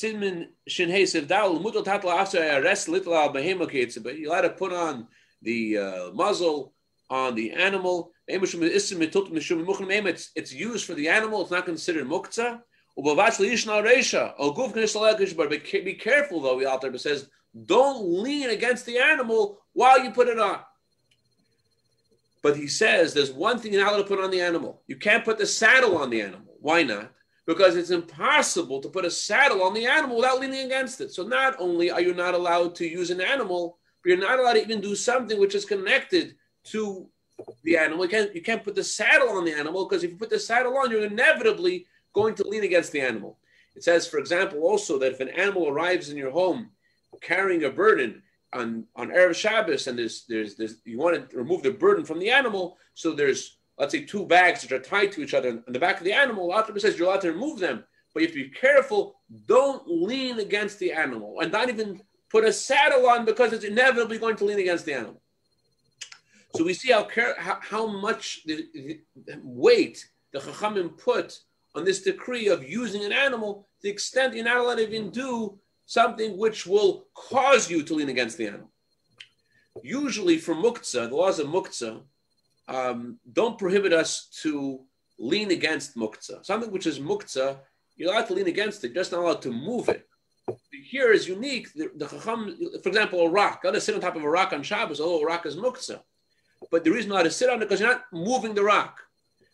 allowed 4.29 4.43
to 4.43 4.51
put 4.51 4.73
on 4.73 5.09
the 5.43 5.79
uh, 5.79 6.11
muzzle 6.13 6.75
on 7.09 7.35
the 7.35 7.53
animal. 7.53 8.13
It's, 8.29 8.53
it's 10.35 10.53
used 10.53 10.85
for 10.85 10.95
the 10.95 11.09
animal. 11.09 11.41
It's 11.43 11.51
not 11.51 11.65
considered 11.65 12.07
muktzah. 12.07 12.61
But 13.03 13.39
be 15.85 15.95
careful 15.95 16.41
though, 16.41 16.59
the 16.59 16.67
Alter 16.69 16.99
says, 16.99 17.29
don't 17.67 18.23
lean 18.23 18.51
against 18.51 18.87
the 18.87 18.99
animal 18.99 19.61
while 19.73 20.03
you 20.03 20.11
put 20.11 20.29
it 20.29 20.39
on. 20.39 20.61
But 22.43 22.57
he 22.57 22.69
says 22.69 23.13
there's 23.13 23.33
one 23.33 23.59
thing 23.59 23.73
you're 23.73 23.83
not 23.83 23.93
allowed 23.93 24.03
to 24.03 24.09
put 24.09 24.21
on 24.21 24.31
the 24.31 24.41
animal. 24.41 24.83
You 24.87 24.97
can't 24.97 25.25
put 25.25 25.39
the 25.39 25.47
saddle 25.47 25.99
on 25.99 26.11
the 26.11 26.23
animal. 26.23 26.55
Why 26.61 26.83
not? 26.83 27.13
Because 27.47 27.77
it's 27.77 27.91
impossible 27.91 28.81
to 28.81 28.89
put 28.89 29.05
a 29.05 29.11
saddle 29.11 29.63
on 29.63 29.75
the 29.75 29.87
animal 29.87 30.17
without 30.17 30.41
leaning 30.41 30.67
against 30.67 31.01
it. 31.01 31.13
So 31.13 31.27
not 31.27 31.57
only 31.59 31.91
are 31.91 32.01
you 32.01 32.15
not 32.15 32.35
allowed 32.35 32.75
to 32.77 32.87
use 32.87 33.11
an 33.11 33.21
animal, 33.21 33.79
but 34.03 34.11
you're 34.11 34.19
not 34.19 34.39
allowed 34.39 34.55
to 34.55 34.63
even 34.63 34.81
do 34.81 34.95
something 34.95 35.39
which 35.39 35.55
is 35.55 35.65
connected 35.65 36.37
to 36.65 37.09
the 37.65 37.77
animal. 37.77 38.05
You 38.05 38.11
can't, 38.11 38.35
you 38.35 38.43
can't 38.43 38.65
put 38.65 38.75
the 38.75 38.85
saddle 38.85 39.31
on 39.31 39.45
the 39.45 39.53
animal 39.53 39.87
because 39.87 40.05
if 40.05 40.11
you 40.11 40.17
put 40.17 40.31
the 40.31 40.39
saddle 40.39 40.77
on, 40.79 40.91
you're 40.91 41.05
inevitably 41.05 41.87
going 42.13 42.35
to 42.37 42.49
lean 42.49 42.65
against 42.65 42.93
the 42.93 43.01
animal. 43.01 43.39
It 43.77 43.85
says, 43.85 44.07
for 44.07 44.19
example, 44.19 44.61
also 44.61 44.99
that 44.99 45.13
if 45.13 45.21
an 45.21 45.29
animal 45.29 45.69
arrives 45.69 46.11
in 46.11 46.17
your 46.17 46.31
home 46.31 46.71
carrying 47.21 47.65
a 47.65 47.71
burden 47.71 48.23
on 48.53 48.87
on 48.97 49.09
erev 49.09 49.35
Shabbos, 49.35 49.87
and 49.87 49.99
there's 49.99 50.25
there's 50.29 50.57
there's 50.57 50.77
you 50.85 50.99
want 50.99 51.31
to 51.31 51.37
remove 51.37 51.63
the 51.63 51.71
burden 51.71 52.05
from 52.05 52.19
the 52.19 52.31
animal, 52.31 52.79
so 52.95 53.13
there's 53.13 53.59
let's 53.79 53.93
say 53.93 54.05
two 54.05 54.27
bags 54.27 54.63
that 54.63 54.73
are 54.73 54.81
tied 54.81 55.13
to 55.13 55.23
each 55.23 55.35
other 55.35 55.63
on 55.67 55.73
the 55.73 55.79
back 55.79 55.99
of 55.99 56.05
the 56.05 56.13
animal. 56.13 56.53
Alter 56.53 56.79
says 56.79 56.99
you're 56.99 57.09
allowed 57.09 57.21
to 57.23 57.33
remove 57.33 57.59
them, 57.59 57.85
but 58.13 58.21
you 58.21 58.27
have 58.27 58.37
to 58.37 58.45
be 58.45 58.51
careful. 58.51 59.21
Don't 59.47 59.83
lean 59.87 60.41
against 60.41 60.79
the 60.79 60.93
animal, 60.93 61.41
and 61.41 61.53
not 61.53 61.69
even 61.69 62.01
put 62.29 62.45
a 62.45 62.53
saddle 62.53 63.07
on 63.09 63.25
because 63.25 63.53
it's 63.53 63.65
inevitably 63.65 64.19
going 64.19 64.37
to 64.37 64.45
lean 64.45 64.59
against 64.59 64.85
the 64.85 64.95
animal. 64.95 65.21
So 66.57 66.65
we 66.65 66.75
see 66.75 66.93
how 66.93 67.09
how, 67.39 67.59
how 67.61 67.87
much 67.87 68.43
the, 68.45 68.67
the 68.75 69.41
weight 69.45 70.05
the 70.33 70.41
Chachamim 70.41 70.99
put 70.99 71.39
on 71.75 71.85
this 71.85 72.03
decree 72.03 72.49
of 72.49 72.69
using 72.69 73.05
an 73.05 73.13
animal, 73.13 73.69
to 73.81 73.83
the 73.83 73.91
extent 73.91 74.35
you're 74.35 74.45
not 74.45 74.59
allowed 74.59 74.77
to 74.77 74.87
even 74.87 75.11
do 75.11 75.59
something 75.87 76.37
which 76.37 76.67
will 76.67 77.07
cause 77.15 77.71
you 77.71 77.83
to 77.83 77.95
lean 77.95 78.09
against 78.09 78.37
the 78.39 78.47
animal. 78.47 78.71
Usually, 79.83 80.39
for 80.39 80.55
muktzah, 80.55 81.09
the 81.09 81.17
laws 81.17 81.39
of 81.39 81.47
muktzah 81.47 82.03
um, 82.69 83.19
don't 83.33 83.59
prohibit 83.59 83.93
us 83.93 84.29
to 84.43 84.81
lean 85.19 85.51
against 85.51 85.97
muktzah. 85.97 86.45
Something 86.45 86.71
which 86.71 86.87
is 86.87 86.99
muktzah, 86.99 87.59
you're 87.97 88.13
allowed 88.13 88.27
to 88.29 88.35
lean 88.35 88.47
against 88.47 88.85
it, 88.85 88.95
just 88.95 89.13
not 89.13 89.21
allowed 89.21 89.43
to 89.43 89.53
move 89.53 89.89
it. 89.89 90.07
Here 90.71 91.13
is 91.13 91.29
unique. 91.29 91.73
The, 91.75 91.91
the 91.95 92.07
chacham, 92.07 92.57
for 92.83 92.89
example, 92.89 93.21
a 93.21 93.29
rock. 93.29 93.63
Got 93.63 93.73
to 93.73 93.81
sit 93.81 93.95
on 93.95 94.01
top 94.01 94.17
of 94.17 94.25
a 94.25 94.29
rock 94.29 94.53
on 94.53 94.63
Shabbos. 94.63 95.01
Oh, 95.01 95.21
a 95.21 95.25
rock 95.25 95.47
is 95.47 95.57
muktzah. 95.57 96.01
But 96.71 96.85
the 96.85 96.91
reason 96.91 97.11
not 97.11 97.23
to 97.23 97.31
sit 97.31 97.49
on 97.49 97.57
it 97.57 97.61
because 97.61 97.81
you're 97.81 97.91
not 97.91 98.05
moving 98.13 98.55
the 98.55 98.65
rock. 98.65 99.01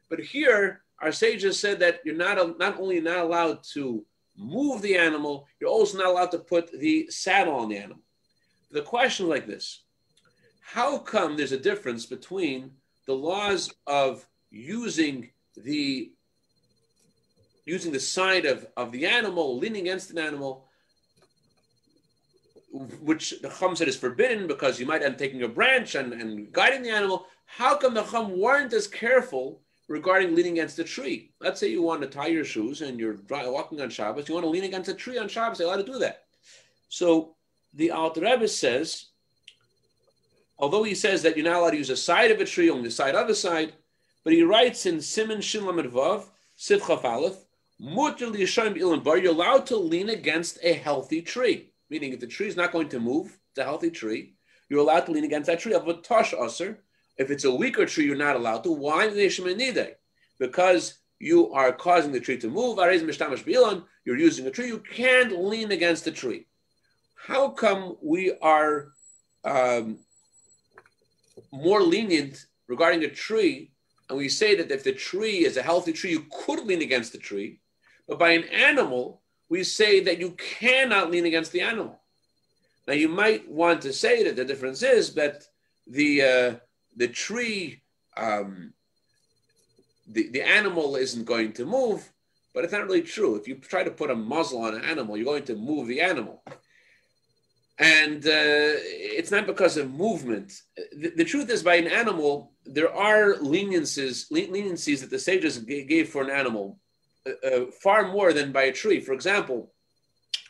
But 0.09 0.21
here, 0.21 0.83
our 1.01 1.13
sages 1.13 1.59
said 1.61 1.79
that 1.81 2.01
you're 2.05 2.15
not 2.15 2.59
not 2.59 2.81
only 2.81 3.01
not 3.01 3.19
allowed 3.19 3.63
to 3.75 4.05
move 4.37 4.83
the 4.83 4.97
animal, 4.97 5.47
you're 5.61 5.71
also 5.71 5.99
not 5.99 6.09
allowed 6.09 6.31
to 6.31 6.39
put 6.39 6.71
the 6.79 7.07
saddle 7.11 7.55
on 7.55 7.69
the 7.69 7.77
animal. 7.77 8.03
The 8.71 8.83
question 8.83 9.29
like 9.29 9.47
this 9.47 9.83
How 10.61 10.99
come 10.99 11.37
there's 11.37 11.53
a 11.53 11.59
difference 11.59 12.07
between 12.07 12.73
the 13.07 13.15
laws 13.15 13.73
of 13.87 14.27
using 14.51 15.31
the 15.57 16.13
using 17.65 17.93
the 17.93 18.01
side 18.01 18.47
of, 18.47 18.67
of 18.77 18.93
the 18.93 19.07
animal, 19.07 19.59
leaning 19.59 19.83
against 19.83 20.11
an 20.11 20.19
animal, 20.19 20.67
which 23.01 23.41
the 23.43 23.49
Chum 23.49 23.75
said 23.75 23.89
is 23.89 23.97
forbidden 23.97 24.47
because 24.47 24.79
you 24.79 24.87
might 24.87 25.03
end 25.03 25.15
up 25.15 25.19
taking 25.19 25.43
a 25.43 25.49
branch 25.49 25.97
and, 25.97 26.13
and 26.13 26.53
guiding 26.53 26.83
the 26.83 26.91
animal. 26.91 27.27
How 27.47 27.77
come 27.77 27.95
the 27.95 28.05
Chum 28.05 28.39
weren't 28.39 28.73
as 28.73 28.87
careful 28.87 29.61
regarding 29.89 30.35
leaning 30.35 30.55
against 30.55 30.79
a 30.79 30.85
tree. 30.85 31.31
Let's 31.41 31.61
say 31.61 31.69
you 31.69 31.83
want 31.83 32.03
to 32.03 32.09
tie 32.09 32.27
your 32.27 32.45
shoes 32.45 32.83
and 32.83 32.99
you're 32.99 33.19
walking 33.29 33.81
on 33.81 33.91
Shabbos, 33.91 34.29
you 34.29 34.35
want 34.35 34.45
to 34.45 34.51
lean 34.51 34.65
against 34.65 34.91
a 34.91 34.95
tree 34.95 35.19
on 35.19 35.29
Shabbos, 35.29 35.61
you're 35.61 35.69
allowed 35.69 35.87
to 35.87 35.93
do 35.93 35.99
that. 36.01 36.25
So 36.89 37.35
the 37.75 37.91
Alter 37.91 38.23
Rebbe 38.23 38.49
says, 38.49 39.07
although 40.59 40.83
he 40.83 40.95
says 40.95 41.23
that 41.23 41.37
you're 41.37 41.45
not 41.45 41.57
allowed 41.57 41.71
to 41.71 41.77
use 41.77 41.91
a 41.91 41.97
side 41.97 42.31
of 42.31 42.41
a 42.41 42.45
tree, 42.45 42.71
only 42.71 42.85
the 42.85 42.91
side 42.91 43.15
of 43.15 43.29
a 43.29 43.35
side, 43.35 43.75
but 44.25 44.33
he 44.33 44.43
writes 44.43 44.87
in 44.87 45.01
Simon 45.01 45.41
Shin 45.41 45.65
Lamed 45.65 45.93
Vav, 45.93 46.25
Sivchaf 46.59 47.05
Aleph, 47.05 47.37
you're 47.79 49.33
allowed 49.33 49.67
to 49.67 49.77
lean 49.77 50.09
against 50.09 50.59
a 50.63 50.73
healthy 50.73 51.21
tree. 51.23 51.71
Meaning, 51.91 52.13
if 52.13 52.21
the 52.21 52.27
tree 52.27 52.49
is 52.49 52.57
not 52.57 52.73
going 52.73 52.89
to 52.89 52.99
move, 52.99 53.39
it's 53.51 53.59
a 53.59 53.65
healthy 53.65 53.91
tree, 53.91 54.35
you're 54.69 54.81
allowed 54.81 55.07
to 55.07 55.13
lean 55.13 55.25
against 55.25 55.47
that 55.47 55.61
tree. 55.61 55.75
Of 55.75 55.87
a 55.87 55.95
tosh 55.95 56.33
usher, 56.33 56.81
if 57.19 57.31
it's 57.31 57.45
a 57.45 57.55
weaker 57.55 57.87
tree, 57.87 58.05
you're 58.05 58.17
not 58.17 58.37
allowed 58.37 58.65
to. 58.65 58.73
Why? 58.73 59.09
Because 60.39 60.95
you 61.19 61.53
are 61.53 61.73
causing 61.73 62.13
the 62.13 62.21
tree 62.21 62.39
to 62.39 62.51
move. 62.51 62.79
You're 64.05 64.19
using 64.19 64.47
a 64.47 64.51
tree. 64.51 64.67
You 64.67 64.83
can't 64.93 65.45
lean 65.45 65.73
against 65.73 66.05
the 66.05 66.11
tree. 66.13 66.47
How 67.17 67.49
come 67.49 67.97
we 68.03 68.35
are 68.41 68.93
um, 69.45 69.99
more 71.53 71.83
lenient 71.83 72.47
regarding 72.69 73.05
a 73.05 73.09
tree, 73.09 73.73
and 74.09 74.19
we 74.19 74.29
say 74.29 74.55
that 74.57 74.71
if 74.71 74.85
the 74.85 74.93
tree 74.93 75.45
is 75.45 75.57
a 75.57 75.63
healthy 75.63 75.93
tree, 75.93 76.11
you 76.11 76.27
could 76.31 76.65
lean 76.65 76.83
against 76.83 77.13
the 77.13 77.19
tree, 77.19 77.61
but 78.09 78.19
by 78.19 78.31
an 78.31 78.45
animal, 78.45 79.23
we 79.49 79.65
say 79.65 80.01
that 80.01 80.19
you 80.19 80.33
cannot 80.33 81.11
lean 81.11 81.27
against 81.27 81.53
the 81.53 81.61
animal. 81.61 82.01
Now, 82.87 82.95
you 82.95 83.09
might 83.09 83.49
want 83.49 83.83
to 83.83 83.93
say 83.93 84.23
that 84.25 84.37
the 84.37 84.45
difference 84.45 84.83
is 84.83 85.15
that 85.15 85.45
the 85.87 86.23
uh, 86.23 86.55
the 86.97 87.09
tree, 87.09 87.83
um, 88.17 88.73
the, 90.09 90.29
the 90.31 90.43
animal 90.43 90.97
isn't 90.97 91.25
going 91.25 91.53
to 91.55 91.65
move, 91.65 92.11
but 92.55 92.65
it's 92.65 92.73
not 92.73 92.87
really 92.87 93.03
true. 93.03 93.37
If 93.37 93.47
you 93.47 93.57
try 93.57 93.85
to 93.85 93.91
put 93.91 94.11
a 94.11 94.15
muzzle 94.15 94.63
on 94.63 94.75
an 94.75 94.85
animal, 94.85 95.17
you're 95.17 95.27
going 95.27 95.45
to 95.45 95.57
move 95.57 95.89
the 95.89 96.01
animal. 96.01 96.43
And 97.79 98.25
uh, 98.25 98.81
it's 99.21 99.31
not 99.31 99.47
because 99.47 99.77
of 99.77 99.93
movement. 99.93 100.63
The, 100.97 101.11
the, 101.11 101.25
truth 101.25 101.51
is, 101.51 101.63
by 101.63 101.75
an 101.75 101.89
animal, 101.89 102.53
there 102.65 102.93
are 102.95 103.35
leniencies, 103.35 104.31
leniencies 104.33 105.01
that 105.01 105.11
the 105.11 105.19
sages 105.19 105.59
gave 105.59 106.09
for 106.09 106.23
an 106.23 106.31
animal, 106.31 106.79
uh, 107.27 107.47
uh, 107.47 107.67
far 107.83 108.11
more 108.11 108.33
than 108.33 108.51
by 108.51 108.63
a 108.63 108.73
tree. 108.73 109.01
For 109.01 109.13
example, 109.13 109.75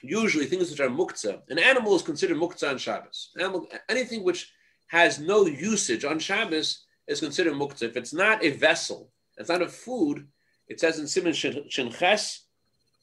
usually 0.03 0.47
things 0.47 0.71
which 0.71 0.79
are 0.79 0.89
muktzah. 0.89 1.41
An 1.49 1.59
animal 1.59 1.97
is 1.97 2.03
considered 2.03 2.37
muktzah 2.37 2.71
on 2.71 2.79
Shabbos. 2.79 3.31
Animal, 3.37 3.67
anything 3.89 4.23
which 4.23 4.53
has 4.89 5.19
no 5.19 5.47
usage 5.47 6.05
on 6.05 6.19
Shabbos 6.19 6.85
is 7.07 7.21
considered 7.21 7.55
muktzah. 7.55 7.83
If 7.83 7.97
it's 7.97 8.13
not 8.13 8.45
a 8.45 8.51
vessel, 8.51 9.11
it's 9.37 9.49
not 9.49 9.63
a 9.63 9.69
food, 9.69 10.27
it 10.69 10.81
says 10.81 10.99
in 10.99 11.07
Simon 11.07 11.33
Shinches, 11.33 12.41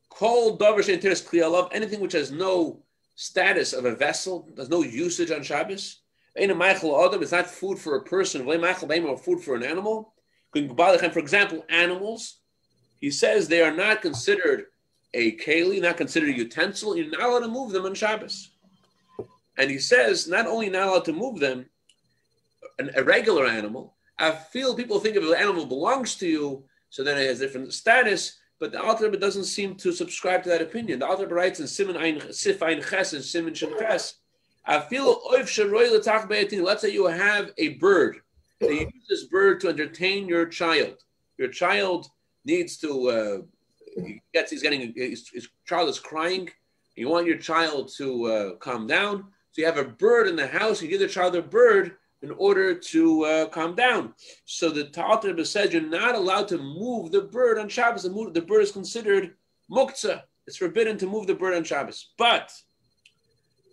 kol 0.09 0.57
davar 0.57 0.83
she'interes 0.83 1.23
kliyalav, 1.25 1.69
anything 1.71 1.99
which 1.99 2.13
has 2.13 2.31
no 2.31 2.83
status 3.15 3.73
of 3.73 3.85
a 3.85 3.95
vessel, 3.95 4.49
there's 4.55 4.69
no 4.69 4.81
usage 4.81 5.31
on 5.31 5.43
Shabbos. 5.43 5.99
It's 6.35 7.31
not 7.31 7.47
food 7.47 7.77
for 7.77 7.95
a 7.95 8.03
person, 8.03 8.47
or 8.47 9.17
food 9.17 9.41
for 9.41 9.55
an 9.55 9.63
animal. 9.63 10.13
For 10.51 11.19
example, 11.19 11.63
animals, 11.69 12.37
he 12.99 13.11
says 13.11 13.47
they 13.47 13.61
are 13.61 13.75
not 13.75 14.01
considered 14.01 14.65
a 15.13 15.33
keli, 15.37 15.79
not 15.79 15.97
considered 15.97 16.29
a 16.29 16.37
utensil. 16.37 16.97
You're 16.97 17.11
not 17.11 17.21
allowed 17.21 17.41
to 17.41 17.47
move 17.49 17.71
them 17.71 17.85
on 17.85 17.93
Shabbos. 17.93 18.49
And 19.59 19.69
he 19.69 19.77
says, 19.77 20.27
not 20.27 20.47
only 20.47 20.69
not 20.69 20.87
allowed 20.87 21.05
to 21.05 21.13
move 21.13 21.39
them, 21.39 21.67
an, 22.79 22.91
a 22.96 23.03
regular 23.03 23.46
animal, 23.46 23.96
I 24.20 24.32
feel 24.32 24.75
people 24.75 25.00
think 25.00 25.15
if 25.15 25.24
an 25.24 25.36
animal 25.36 25.65
belongs 25.65 26.15
to 26.15 26.27
you, 26.27 26.63
so 26.89 27.03
then 27.03 27.17
it 27.17 27.27
has 27.27 27.39
different 27.39 27.74
status, 27.74 28.39
but 28.60 28.72
the 28.72 28.82
Alter 28.82 29.05
Rebbe 29.05 29.17
doesn't 29.17 29.46
seem 29.46 29.75
to 29.75 29.91
subscribe 29.91 30.43
to 30.43 30.50
that 30.50 30.62
opinion. 30.62 31.00
The 31.00 31.08
Alter 31.08 31.24
Rebbe 31.24 31.36
writes 31.36 31.60
in 31.60 31.67
Simon 31.67 31.98
Ein 31.98 32.32
Sif 32.32 32.62
Ein 32.62 32.82
Ches 32.82 33.13
and 33.13 33.24
Simon 33.24 33.53
Shem 33.53 33.77
Ches, 33.77 34.15
I 34.65 34.79
feel 34.79 35.22
oif 35.32 35.43
sharoy 35.43 35.91
l'tach 35.91 36.63
Let's 36.63 36.82
say 36.82 36.91
you 36.91 37.05
have 37.08 37.51
a 37.58 37.70
bird. 37.70 38.22
And 38.62 38.72
you 38.72 38.79
use 38.79 39.08
this 39.10 39.24
bird 39.25 39.60
to 39.62 39.70
entertain 39.70 40.27
your 40.27 40.46
child. 40.46 41.03
Your 41.38 41.50
child 41.50 42.08
needs 42.46 42.77
to 42.77 43.10
uh, 43.10 43.38
he 43.96 44.22
gets 44.34 44.51
he's 44.51 44.63
getting 44.63 44.93
his, 44.96 45.29
his, 45.34 45.50
child 45.65 45.89
is 45.89 46.00
crying. 46.00 46.50
You 46.96 47.10
want 47.10 47.27
your 47.27 47.38
child 47.38 47.91
to 47.98 48.25
uh, 48.25 48.55
calm 48.55 48.88
down, 48.88 49.25
so 49.51 49.62
you 49.62 49.65
have 49.65 49.77
a 49.77 49.84
bird 49.84 50.27
in 50.27 50.36
the 50.36 50.48
house. 50.48 50.82
You 50.82 50.88
give 50.88 51.00
the 51.00 51.08
child 51.08 51.36
a 51.36 51.41
bird 51.41 51.98
in 52.23 52.31
order 52.37 52.73
to 52.73 53.25
uh, 53.25 53.45
calm 53.47 53.75
down. 53.75 54.13
So 54.45 54.69
the 54.69 54.85
Talmud 54.85 55.45
says 55.45 55.73
you're 55.73 55.81
not 55.81 56.15
allowed 56.15 56.47
to 56.47 56.57
move 56.57 57.11
the 57.11 57.21
bird 57.21 57.59
on 57.59 57.67
Shabbos. 57.67 58.03
The, 58.03 58.41
bird 58.41 58.61
is 58.61 58.71
considered 58.71 59.35
muktzah. 59.69 60.23
It's 60.47 60.57
forbidden 60.57 60.97
to 60.99 61.05
move 61.05 61.27
the 61.27 61.35
bird 61.35 61.53
on 61.53 61.65
Shabbos. 61.65 62.13
But 62.17 62.51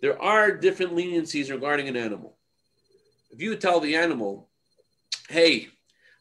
there 0.01 0.21
are 0.21 0.51
different 0.51 0.95
leniencies 0.95 1.49
regarding 1.49 1.87
an 1.87 1.95
animal. 1.95 2.37
If 3.31 3.41
you 3.41 3.55
tell 3.55 3.79
the 3.79 3.95
animal, 3.95 4.49
hey, 5.29 5.69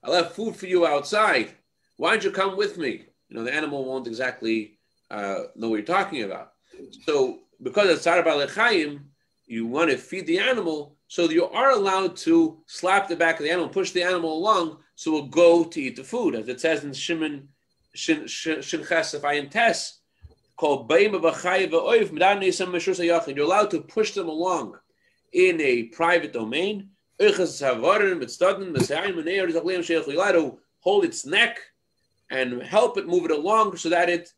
I 0.05 0.11
left 0.11 0.37
food 0.37 0.55
for 0.55 0.67
you 0.67 0.87
outside. 0.87 1.51
Why 1.97 2.13
don't 2.13 2.25
you 2.25 2.31
come 2.31 2.57
with 2.57 2.79
me? 2.79 3.07
You 3.29 3.37
know, 3.37 3.45
the 3.45 3.53
animal 3.53 3.85
won't 3.85 4.07
exactly 4.07 4.79
uh, 5.11 5.41
know 5.57 5.69
what 5.69 5.77
you're 5.77 5.85
talking 5.85 6.23
about. 6.23 6.53
So 7.05 7.41
because 7.61 7.91
it's 7.91 8.05
Tzar 8.05 8.23
Balechayim, 8.23 9.01
you 9.47 9.67
want 9.67 9.91
to 9.91 9.99
feed 9.99 10.29
the 10.29 10.39
animal, 10.39 10.97
so 11.11 11.29
you 11.29 11.45
are 11.47 11.73
allowed 11.73 12.15
to 12.15 12.63
slap 12.67 13.09
the 13.09 13.17
back 13.17 13.41
of 13.41 13.43
the 13.43 13.51
animal, 13.51 13.69
push 13.69 13.91
the 13.91 14.01
animal 14.01 14.33
along, 14.33 14.79
so 14.95 15.11
it 15.11 15.15
will 15.15 15.27
go 15.27 15.65
to 15.65 15.83
eat 15.83 15.97
the 15.97 16.05
food, 16.05 16.37
as 16.37 16.47
it 16.47 16.61
says 16.61 16.85
in 16.85 16.93
Shimon 16.93 17.49
Shin 17.97 18.27
Ayin 18.27 19.51
Tes, 19.51 19.99
called 20.57 20.89
You're 20.89 21.21
allowed 23.45 23.71
to 23.73 23.81
push 23.81 24.13
them 24.13 24.29
along 24.29 24.79
in 25.33 25.61
a 25.61 25.83
private 25.83 26.33
domain. 26.33 26.91
Hold 30.79 31.05
its 31.05 31.27
neck 31.27 31.59
and 32.31 32.63
help 32.63 32.99
it 32.99 33.09
move 33.09 33.25
it 33.25 33.33
along 33.33 33.77
so 33.77 33.89
that 33.89 34.09
it, 34.09 34.33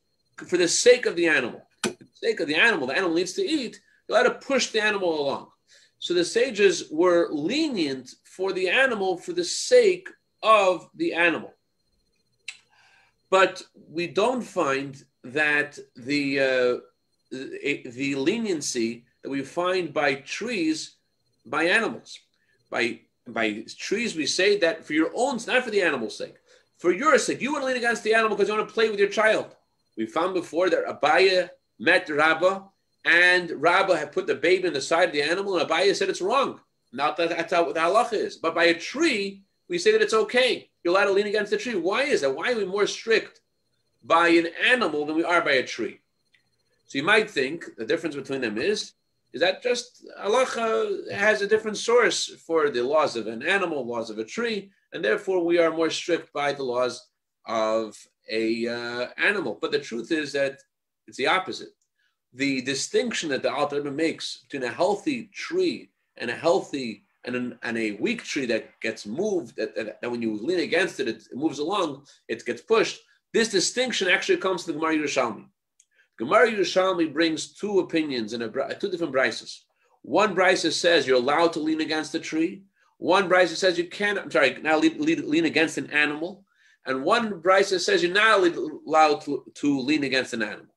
for 0.48 0.56
the 0.56 0.68
sake 0.68 1.04
of 1.04 1.16
the 1.16 1.26
animal, 1.26 1.66
for 1.82 1.90
the 1.90 2.06
sake 2.14 2.40
of 2.40 2.48
the 2.48 2.54
animal, 2.54 2.86
the 2.86 2.96
animal 2.96 3.14
needs 3.14 3.34
to 3.34 3.42
eat, 3.42 3.78
you're 4.08 4.16
allowed 4.16 4.30
to 4.30 4.36
push 4.36 4.68
the 4.68 4.82
animal 4.82 5.20
along. 5.20 5.48
So 6.02 6.14
the 6.14 6.24
sages 6.24 6.90
were 6.90 7.28
lenient 7.30 8.16
for 8.24 8.52
the 8.52 8.68
animal 8.68 9.16
for 9.16 9.32
the 9.32 9.44
sake 9.44 10.08
of 10.42 10.88
the 10.96 11.14
animal. 11.14 11.54
But 13.30 13.62
we 13.88 14.08
don't 14.08 14.42
find 14.42 15.00
that 15.22 15.78
the, 15.94 16.40
uh, 16.40 16.78
the 17.30 18.16
leniency 18.16 19.04
that 19.22 19.30
we 19.30 19.42
find 19.42 19.94
by 19.94 20.16
trees, 20.16 20.96
by 21.46 21.66
animals. 21.66 22.18
By, 22.68 23.02
by 23.28 23.64
trees, 23.78 24.16
we 24.16 24.26
say 24.26 24.58
that 24.58 24.84
for 24.84 24.94
your 24.94 25.12
own, 25.14 25.38
not 25.46 25.62
for 25.62 25.70
the 25.70 25.82
animal's 25.82 26.18
sake, 26.18 26.34
for 26.78 26.90
your 26.90 27.16
sake. 27.16 27.40
You 27.40 27.52
want 27.52 27.62
to 27.62 27.66
lean 27.68 27.76
against 27.76 28.02
the 28.02 28.14
animal 28.14 28.36
because 28.36 28.48
you 28.48 28.56
want 28.56 28.68
to 28.68 28.74
play 28.74 28.90
with 28.90 28.98
your 28.98 29.08
child. 29.08 29.54
We 29.96 30.06
found 30.06 30.34
before 30.34 30.68
that 30.68 30.84
Abaye 30.84 31.48
met 31.78 32.10
Rabbah 32.10 32.62
and 33.04 33.50
Rabbah 33.50 33.96
had 33.96 34.12
put 34.12 34.26
the 34.26 34.34
baby 34.34 34.68
in 34.68 34.74
the 34.74 34.80
side 34.80 35.08
of 35.08 35.12
the 35.12 35.22
animal, 35.22 35.58
and 35.58 35.68
Abaye 35.68 35.94
said 35.94 36.08
it's 36.08 36.20
wrong. 36.20 36.60
Not 36.92 37.16
that 37.16 37.30
that's 37.30 37.52
how 37.52 37.72
the 37.72 37.80
halacha 37.80 38.14
is. 38.14 38.36
But 38.36 38.54
by 38.54 38.64
a 38.64 38.78
tree, 38.78 39.42
we 39.68 39.78
say 39.78 39.92
that 39.92 40.02
it's 40.02 40.14
okay. 40.14 40.70
You're 40.82 40.94
allowed 40.94 41.06
to 41.06 41.12
lean 41.12 41.26
against 41.26 41.50
the 41.50 41.56
tree. 41.56 41.74
Why 41.74 42.02
is 42.02 42.20
that? 42.20 42.34
Why 42.34 42.52
are 42.52 42.56
we 42.56 42.64
more 42.64 42.86
strict 42.86 43.40
by 44.04 44.28
an 44.28 44.48
animal 44.64 45.06
than 45.06 45.16
we 45.16 45.24
are 45.24 45.40
by 45.40 45.52
a 45.52 45.66
tree? 45.66 46.00
So 46.86 46.98
you 46.98 47.04
might 47.04 47.30
think 47.30 47.64
the 47.76 47.86
difference 47.86 48.14
between 48.14 48.42
them 48.42 48.58
is 48.58 48.92
is 49.32 49.40
that 49.40 49.62
just 49.62 50.04
halacha 50.20 51.10
has 51.10 51.40
a 51.40 51.46
different 51.46 51.78
source 51.78 52.26
for 52.46 52.68
the 52.68 52.82
laws 52.82 53.16
of 53.16 53.26
an 53.26 53.42
animal, 53.42 53.86
laws 53.86 54.10
of 54.10 54.18
a 54.18 54.24
tree, 54.24 54.70
and 54.92 55.02
therefore 55.02 55.42
we 55.42 55.58
are 55.58 55.70
more 55.70 55.88
strict 55.88 56.30
by 56.34 56.52
the 56.52 56.62
laws 56.62 57.08
of 57.46 57.96
a 58.30 58.68
uh, 58.68 59.06
animal. 59.16 59.58
But 59.58 59.72
the 59.72 59.78
truth 59.78 60.12
is 60.12 60.32
that 60.32 60.60
it's 61.06 61.16
the 61.16 61.28
opposite 61.28 61.70
the 62.34 62.62
distinction 62.62 63.28
that 63.30 63.42
the 63.42 63.52
Alter 63.52 63.82
makes 63.90 64.38
between 64.38 64.68
a 64.68 64.72
healthy 64.72 65.30
tree 65.34 65.90
and 66.16 66.30
a 66.30 66.34
healthy 66.34 67.04
and, 67.24 67.36
an, 67.36 67.58
and 67.62 67.78
a 67.78 67.92
weak 67.92 68.24
tree 68.24 68.46
that 68.46 68.80
gets 68.80 69.06
moved, 69.06 69.56
that, 69.56 69.74
that, 69.76 70.00
that 70.00 70.10
when 70.10 70.22
you 70.22 70.36
lean 70.36 70.60
against 70.60 70.98
it, 71.00 71.08
it, 71.08 71.28
it, 71.30 71.36
moves 71.36 71.58
along, 71.58 72.04
it 72.28 72.44
gets 72.44 72.62
pushed. 72.62 73.00
This 73.32 73.48
distinction 73.48 74.08
actually 74.08 74.38
comes 74.38 74.64
to 74.64 74.72
the 74.72 74.78
Gemara 74.78 74.96
Yerushalmi. 74.96 75.44
Gemara 76.18 76.50
Yerushalmi 76.50 77.12
brings 77.12 77.54
two 77.54 77.80
opinions 77.80 78.32
in 78.32 78.42
a, 78.42 78.74
two 78.74 78.90
different 78.90 79.14
brises. 79.14 79.60
One 80.02 80.34
brisa 80.34 80.72
says 80.72 81.06
you're 81.06 81.16
allowed 81.16 81.52
to 81.54 81.60
lean 81.60 81.80
against 81.80 82.14
a 82.14 82.18
tree. 82.18 82.64
One 82.98 83.28
brisa 83.28 83.56
says 83.56 83.78
you 83.78 83.88
can't. 83.88 84.18
I'm 84.18 84.30
sorry, 84.30 84.58
now 84.60 84.78
lean, 84.78 85.00
lean, 85.00 85.30
lean 85.30 85.44
against 85.44 85.78
an 85.78 85.90
animal. 85.90 86.44
And 86.84 87.04
one 87.04 87.40
brisa 87.40 87.78
says 87.78 88.02
you're 88.02 88.12
not 88.12 88.40
allowed 88.86 89.20
to, 89.22 89.44
to 89.54 89.80
lean 89.80 90.02
against 90.02 90.34
an 90.34 90.42
animal. 90.42 90.71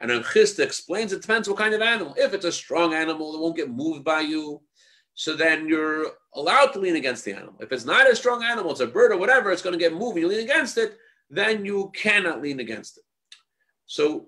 And 0.00 0.10
then 0.10 0.22
Chisda 0.22 0.60
explains 0.60 1.12
it 1.12 1.22
depends 1.22 1.48
what 1.48 1.58
kind 1.58 1.74
of 1.74 1.80
animal. 1.80 2.14
If 2.18 2.34
it's 2.34 2.44
a 2.44 2.52
strong 2.52 2.92
animal, 2.92 3.34
it 3.34 3.40
won't 3.40 3.56
get 3.56 3.70
moved 3.70 4.04
by 4.04 4.20
you. 4.20 4.60
So 5.14 5.34
then 5.34 5.66
you're 5.66 6.12
allowed 6.34 6.72
to 6.72 6.78
lean 6.78 6.96
against 6.96 7.24
the 7.24 7.32
animal. 7.32 7.56
If 7.60 7.72
it's 7.72 7.86
not 7.86 8.10
a 8.10 8.14
strong 8.14 8.44
animal, 8.44 8.72
it's 8.72 8.80
a 8.80 8.86
bird 8.86 9.12
or 9.12 9.16
whatever, 9.16 9.50
it's 9.50 9.62
going 9.62 9.72
to 9.72 9.82
get 9.82 9.94
moved. 9.94 10.18
You 10.18 10.28
lean 10.28 10.44
against 10.44 10.76
it, 10.76 10.98
then 11.30 11.64
you 11.64 11.90
cannot 11.94 12.42
lean 12.42 12.60
against 12.60 12.98
it. 12.98 13.04
So, 13.86 14.26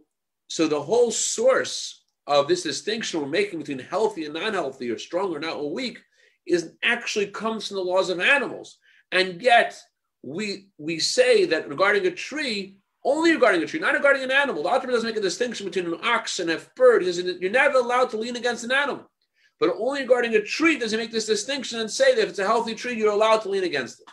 so 0.48 0.66
the 0.66 0.80
whole 0.80 1.10
source 1.10 2.04
of 2.26 2.48
this 2.48 2.62
distinction 2.62 3.20
we're 3.20 3.28
making 3.28 3.58
between 3.58 3.78
healthy 3.78 4.24
and 4.24 4.34
non-healthy, 4.34 4.90
or 4.90 4.98
strong 4.98 5.34
or 5.34 5.40
not, 5.40 5.56
or 5.56 5.72
weak, 5.72 5.98
is 6.46 6.72
actually 6.82 7.26
comes 7.26 7.68
from 7.68 7.76
the 7.76 7.82
laws 7.82 8.08
of 8.08 8.20
animals. 8.20 8.78
And 9.12 9.42
yet 9.42 9.78
we 10.22 10.68
we 10.78 10.98
say 10.98 11.44
that 11.46 11.68
regarding 11.68 12.06
a 12.06 12.10
tree, 12.10 12.76
only 13.08 13.32
regarding 13.32 13.62
a 13.62 13.66
tree, 13.66 13.80
not 13.80 13.94
regarding 13.94 14.22
an 14.22 14.30
animal. 14.30 14.62
The 14.62 14.68
Alter 14.68 14.86
doesn't 14.86 15.08
make 15.08 15.16
a 15.16 15.20
distinction 15.20 15.66
between 15.66 15.86
an 15.86 16.00
ox 16.02 16.40
and 16.40 16.50
a 16.50 16.60
bird. 16.76 17.02
He 17.02 17.12
says 17.12 17.38
you're 17.40 17.50
never 17.50 17.78
allowed 17.78 18.10
to 18.10 18.18
lean 18.18 18.36
against 18.36 18.64
an 18.64 18.72
animal. 18.72 19.10
But 19.58 19.74
only 19.78 20.02
regarding 20.02 20.34
a 20.34 20.42
tree 20.42 20.78
does 20.78 20.92
he 20.92 20.96
make 20.96 21.10
this 21.10 21.26
distinction 21.26 21.80
and 21.80 21.90
say 21.90 22.14
that 22.14 22.22
if 22.22 22.28
it's 22.28 22.38
a 22.38 22.46
healthy 22.46 22.74
tree, 22.74 22.94
you're 22.94 23.12
allowed 23.12 23.38
to 23.38 23.48
lean 23.48 23.64
against 23.64 24.00
it. 24.00 24.08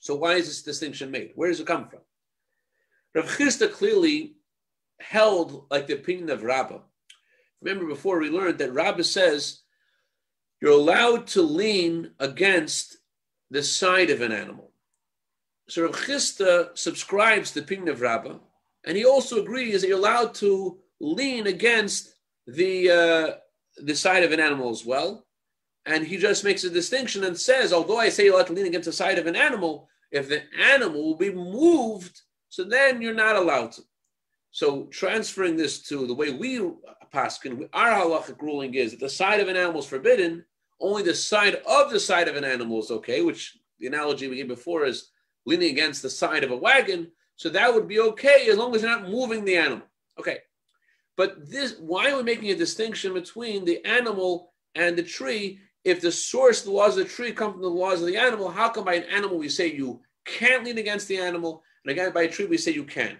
So 0.00 0.14
why 0.14 0.34
is 0.34 0.46
this 0.46 0.62
distinction 0.62 1.10
made? 1.10 1.32
Where 1.34 1.50
does 1.50 1.60
it 1.60 1.66
come 1.66 1.88
from? 1.88 2.00
Rav 3.14 3.26
Chisda 3.26 3.70
clearly 3.70 4.36
held 5.00 5.66
like 5.70 5.86
the 5.86 5.94
opinion 5.94 6.30
of 6.30 6.44
Rabbah. 6.44 6.80
Remember 7.60 7.86
before 7.86 8.18
we 8.20 8.30
learned 8.30 8.58
that 8.58 8.72
Rabbah 8.72 9.02
says 9.02 9.62
you're 10.62 10.72
allowed 10.72 11.26
to 11.28 11.42
lean 11.42 12.12
against 12.18 12.96
the 13.50 13.62
side 13.62 14.10
of 14.10 14.20
an 14.20 14.32
animal. 14.32 14.67
So 15.68 15.82
Rav 15.82 15.92
Chisda 15.92 16.76
subscribes 16.76 17.52
to 17.52 17.90
of 17.90 18.00
Rabbah, 18.00 18.38
and 18.86 18.96
he 18.96 19.04
also 19.04 19.42
agrees 19.42 19.82
that 19.82 19.88
you're 19.88 19.98
allowed 19.98 20.34
to 20.36 20.78
lean 20.98 21.46
against 21.46 22.14
the 22.46 22.90
uh, 22.90 23.36
the 23.76 23.94
side 23.94 24.22
of 24.22 24.32
an 24.32 24.40
animal 24.40 24.70
as 24.70 24.86
well. 24.86 25.26
And 25.84 26.06
he 26.06 26.16
just 26.16 26.44
makes 26.44 26.64
a 26.64 26.70
distinction 26.70 27.24
and 27.24 27.38
says, 27.38 27.72
although 27.72 27.98
I 27.98 28.08
say 28.08 28.24
you're 28.24 28.34
allowed 28.34 28.48
to 28.48 28.52
lean 28.52 28.66
against 28.66 28.86
the 28.86 28.92
side 28.92 29.18
of 29.18 29.26
an 29.26 29.36
animal, 29.36 29.88
if 30.10 30.28
the 30.28 30.42
animal 30.58 31.02
will 31.02 31.16
be 31.16 31.32
moved, 31.32 32.20
so 32.48 32.64
then 32.64 33.00
you're 33.00 33.14
not 33.14 33.36
allowed 33.36 33.72
to. 33.72 33.82
So 34.50 34.84
transferring 34.86 35.56
this 35.56 35.82
to 35.84 36.06
the 36.06 36.14
way 36.14 36.32
we 36.32 36.60
paskin, 37.12 37.68
our 37.72 37.90
halachic 37.90 38.40
ruling 38.40 38.74
is 38.74 38.92
that 38.92 39.00
the 39.00 39.08
side 39.08 39.40
of 39.40 39.48
an 39.48 39.56
animal 39.56 39.80
is 39.80 39.86
forbidden. 39.86 40.44
Only 40.80 41.02
the 41.02 41.14
side 41.14 41.56
of 41.66 41.90
the 41.90 42.00
side 42.00 42.28
of 42.28 42.36
an 42.36 42.44
animal 42.44 42.80
is 42.80 42.90
okay, 42.90 43.20
which 43.22 43.58
the 43.78 43.86
analogy 43.86 44.28
we 44.28 44.36
gave 44.36 44.48
before 44.48 44.84
is 44.84 45.10
leaning 45.48 45.70
against 45.70 46.02
the 46.02 46.10
side 46.10 46.44
of 46.44 46.50
a 46.50 46.56
wagon. 46.56 47.10
So 47.36 47.48
that 47.50 47.72
would 47.72 47.88
be 47.88 48.00
okay 48.00 48.48
as 48.48 48.56
long 48.56 48.74
as 48.74 48.82
you're 48.82 48.90
not 48.90 49.08
moving 49.08 49.44
the 49.44 49.56
animal. 49.56 49.86
Okay. 50.18 50.38
But 51.16 51.50
this, 51.50 51.76
why 51.80 52.10
are 52.10 52.16
we 52.16 52.22
making 52.22 52.50
a 52.50 52.54
distinction 52.54 53.12
between 53.14 53.64
the 53.64 53.84
animal 53.84 54.52
and 54.74 54.96
the 54.96 55.02
tree? 55.02 55.58
If 55.84 56.00
the 56.00 56.12
source, 56.12 56.62
the 56.62 56.70
laws 56.70 56.96
of 56.96 57.04
the 57.04 57.12
tree 57.12 57.32
come 57.32 57.52
from 57.52 57.62
the 57.62 57.68
laws 57.68 58.00
of 58.00 58.06
the 58.06 58.16
animal, 58.16 58.50
how 58.50 58.68
come 58.68 58.84
by 58.84 58.94
an 58.94 59.04
animal 59.04 59.38
we 59.38 59.48
say 59.48 59.72
you 59.72 60.00
can't 60.24 60.64
lean 60.64 60.78
against 60.78 61.08
the 61.08 61.18
animal, 61.18 61.62
and 61.84 61.90
again 61.90 62.12
by 62.12 62.22
a 62.22 62.28
tree 62.28 62.46
we 62.46 62.58
say 62.58 62.72
you 62.72 62.84
can? 62.84 63.16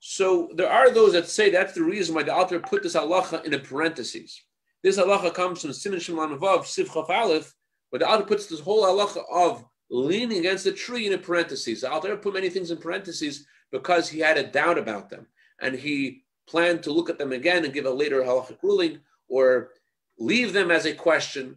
So 0.00 0.50
there 0.54 0.70
are 0.70 0.90
those 0.90 1.12
that 1.12 1.28
say 1.28 1.50
that's 1.50 1.74
the 1.74 1.82
reason 1.82 2.14
why 2.14 2.22
the 2.22 2.34
Alter 2.34 2.58
put 2.60 2.82
this 2.82 2.94
halacha 2.94 3.44
in 3.44 3.54
a 3.54 3.58
parentheses. 3.58 4.42
This 4.82 4.98
halacha 4.98 5.32
comes 5.32 5.62
from 5.62 5.70
Siman 5.70 6.00
Shimon 6.00 6.38
Vav 6.38 6.60
Sivchaf 6.60 7.08
Aleph, 7.08 7.54
but 7.90 8.00
the 8.00 8.08
Alter 8.08 8.24
puts 8.24 8.46
this 8.46 8.60
whole 8.60 8.84
halacha 8.84 9.22
of 9.32 9.64
leaning 9.90 10.38
against 10.38 10.64
the 10.64 10.72
tree 10.72 11.06
in 11.06 11.12
a 11.12 11.18
parentheses. 11.18 11.80
The 11.80 11.90
Alter 11.90 12.16
put 12.16 12.34
many 12.34 12.48
things 12.48 12.70
in 12.70 12.78
parentheses 12.78 13.46
because 13.70 14.08
he 14.08 14.20
had 14.20 14.36
a 14.36 14.46
doubt 14.46 14.78
about 14.78 15.10
them, 15.10 15.26
and 15.60 15.74
he 15.74 16.24
planned 16.46 16.82
to 16.84 16.92
look 16.92 17.10
at 17.10 17.18
them 17.18 17.32
again 17.32 17.64
and 17.64 17.74
give 17.74 17.86
a 17.86 17.90
later 17.90 18.22
halachic 18.22 18.58
ruling, 18.62 19.00
or 19.28 19.70
leave 20.18 20.52
them 20.52 20.70
as 20.70 20.86
a 20.86 20.94
question. 20.94 21.56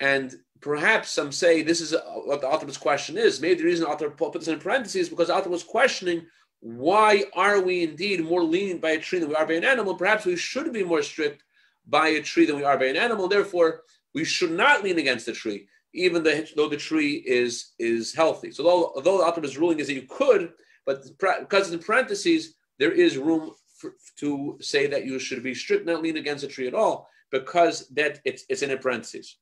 And 0.00 0.34
perhaps 0.60 1.10
some 1.10 1.32
say 1.32 1.62
this 1.62 1.80
is 1.80 1.94
what 2.24 2.40
the 2.40 2.48
Alter's 2.48 2.76
question 2.78 3.16
is. 3.16 3.40
Maybe 3.40 3.54
the 3.54 3.64
reason 3.64 3.84
the 3.84 3.90
Alter 3.90 4.10
put 4.10 4.32
this 4.32 4.48
in 4.48 4.58
parentheses 4.58 5.08
because 5.08 5.28
the 5.28 5.34
Alter 5.34 5.50
was 5.50 5.64
questioning 5.64 6.26
why 6.60 7.24
are 7.34 7.60
we 7.60 7.84
indeed 7.84 8.24
more 8.24 8.42
lenient 8.42 8.80
by 8.80 8.90
a 8.90 8.98
tree 8.98 9.18
than 9.18 9.28
we 9.28 9.34
are 9.34 9.46
by 9.46 9.54
an 9.54 9.64
animal? 9.64 9.94
Perhaps 9.94 10.24
we 10.24 10.36
should 10.36 10.72
be 10.72 10.82
more 10.82 11.02
strict 11.02 11.44
by 11.86 12.08
a 12.08 12.22
tree 12.22 12.46
than 12.46 12.56
we 12.56 12.64
are 12.64 12.78
by 12.78 12.86
an 12.86 12.96
animal. 12.96 13.28
Therefore, 13.28 13.82
we 14.14 14.24
should 14.24 14.50
not 14.50 14.82
lean 14.82 14.98
against 14.98 15.26
the 15.26 15.32
tree, 15.32 15.68
even 15.96 16.22
though 16.22 16.68
the 16.68 16.76
tree 16.76 17.24
is 17.26 17.72
is 17.78 18.14
healthy. 18.14 18.50
So, 18.50 18.66
although, 18.68 18.92
although 18.96 19.18
the 19.18 19.24
ultimate 19.24 19.56
ruling 19.56 19.80
is 19.80 19.86
that 19.88 19.94
you 19.94 20.06
could, 20.08 20.52
but 20.84 21.04
because 21.18 21.72
in 21.72 21.78
parentheses 21.78 22.54
there 22.78 22.92
is 22.92 23.16
room 23.16 23.52
for, 23.78 23.94
to 24.18 24.58
say 24.60 24.86
that 24.86 25.06
you 25.06 25.18
should 25.18 25.42
be 25.42 25.54
strict, 25.54 25.86
not 25.86 26.02
lean 26.02 26.16
against 26.16 26.44
a 26.44 26.48
tree 26.48 26.66
at 26.66 26.74
all, 26.74 27.08
because 27.30 27.88
that 27.88 28.20
it's 28.24 28.44
it's 28.48 28.62
in 28.62 28.70
a 28.70 28.76
parentheses. 28.76 29.36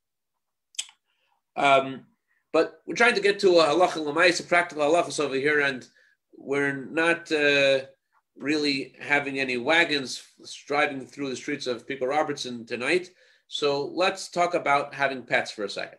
Um, 1.56 2.06
but 2.52 2.80
we're 2.86 2.94
trying 2.94 3.14
to 3.14 3.20
get 3.20 3.40
to 3.40 3.58
a 3.58 3.66
halacha 3.66 3.96
l'mayis, 3.96 4.40
a 4.40 4.44
practical 4.44 4.84
halachas 4.84 5.18
over 5.18 5.34
here, 5.34 5.60
and 5.60 5.86
we're 6.36 6.86
not 6.86 7.30
uh, 7.32 7.80
really 8.36 8.94
having 9.00 9.38
any 9.38 9.56
wagons 9.56 10.22
driving 10.66 11.06
through 11.06 11.30
the 11.30 11.36
streets 11.36 11.66
of 11.66 11.86
Pico 11.86 12.06
Robertson 12.06 12.64
tonight. 12.66 13.10
So 13.48 13.86
let's 13.86 14.30
talk 14.30 14.54
about 14.54 14.94
having 14.94 15.22
pets 15.22 15.50
for 15.50 15.64
a 15.64 15.68
second. 15.68 15.98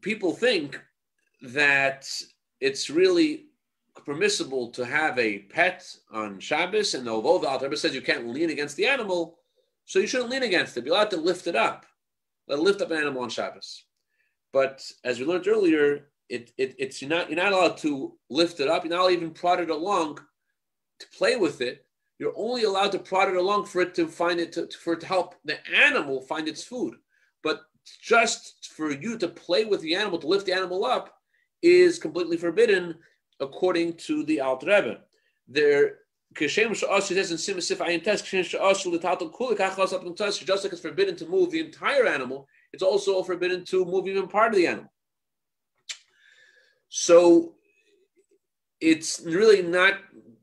People 0.00 0.32
think 0.32 0.80
that 1.42 2.08
it's 2.60 2.90
really 2.90 3.46
permissible 4.04 4.70
to 4.70 4.84
have 4.84 5.18
a 5.18 5.40
pet 5.40 5.84
on 6.10 6.38
Shabbos, 6.40 6.94
and 6.94 7.08
although 7.08 7.38
the 7.38 7.48
Alter 7.48 7.74
says 7.76 7.94
you 7.94 8.02
can't 8.02 8.28
lean 8.28 8.50
against 8.50 8.76
the 8.76 8.86
animal, 8.86 9.38
so 9.84 9.98
you 9.98 10.06
shouldn't 10.06 10.30
lean 10.30 10.42
against 10.42 10.76
it. 10.76 10.84
Be 10.84 10.90
allowed 10.90 11.10
to 11.10 11.16
lift 11.16 11.46
it 11.46 11.56
up. 11.56 11.86
Let 12.46 12.60
lift 12.60 12.80
up 12.80 12.90
an 12.90 12.98
animal 12.98 13.22
on 13.22 13.30
Shabbos. 13.30 13.84
But 14.52 14.90
as 15.04 15.18
we 15.18 15.26
learned 15.26 15.48
earlier, 15.48 16.08
it, 16.28 16.52
it, 16.58 16.74
it's 16.78 17.00
you're 17.00 17.10
not 17.10 17.28
you're 17.28 17.42
not 17.42 17.52
allowed 17.52 17.76
to 17.78 18.16
lift 18.30 18.60
it 18.60 18.68
up. 18.68 18.84
You're 18.84 18.96
not 18.96 19.12
even 19.12 19.30
prod 19.30 19.60
it 19.60 19.70
along 19.70 20.18
to 21.00 21.06
play 21.16 21.36
with 21.36 21.60
it. 21.60 21.84
You're 22.18 22.34
only 22.36 22.64
allowed 22.64 22.92
to 22.92 22.98
prod 22.98 23.28
it 23.28 23.36
along 23.36 23.66
for 23.66 23.80
it 23.80 23.94
to 23.94 24.08
find 24.08 24.40
it 24.40 24.52
to, 24.52 24.68
for 24.68 24.94
it 24.94 25.00
to 25.00 25.06
help 25.06 25.36
the 25.44 25.58
animal 25.72 26.20
find 26.20 26.48
its 26.48 26.64
food. 26.64 26.94
Just 28.00 28.72
for 28.72 28.90
you 28.90 29.18
to 29.18 29.28
play 29.28 29.64
with 29.64 29.80
the 29.80 29.94
animal 29.94 30.18
to 30.18 30.26
lift 30.26 30.46
the 30.46 30.52
animal 30.52 30.84
up 30.84 31.18
is 31.62 31.98
completely 31.98 32.36
forbidden 32.36 32.94
according 33.40 33.94
to 33.94 34.24
the 34.24 34.40
Alter 34.40 34.66
Rebbe. 34.66 35.00
There, 35.48 35.98
just 36.34 36.58
like 40.64 40.72
it's 40.72 40.80
forbidden 40.80 41.16
to 41.16 41.26
move 41.26 41.50
the 41.50 41.60
entire 41.60 42.06
animal, 42.06 42.46
it's 42.72 42.82
also 42.82 43.22
forbidden 43.22 43.64
to 43.66 43.84
move 43.84 44.06
even 44.06 44.28
part 44.28 44.52
of 44.52 44.56
the 44.56 44.66
animal. 44.66 44.92
So 46.88 47.54
it's 48.80 49.20
really 49.24 49.62
not 49.62 49.94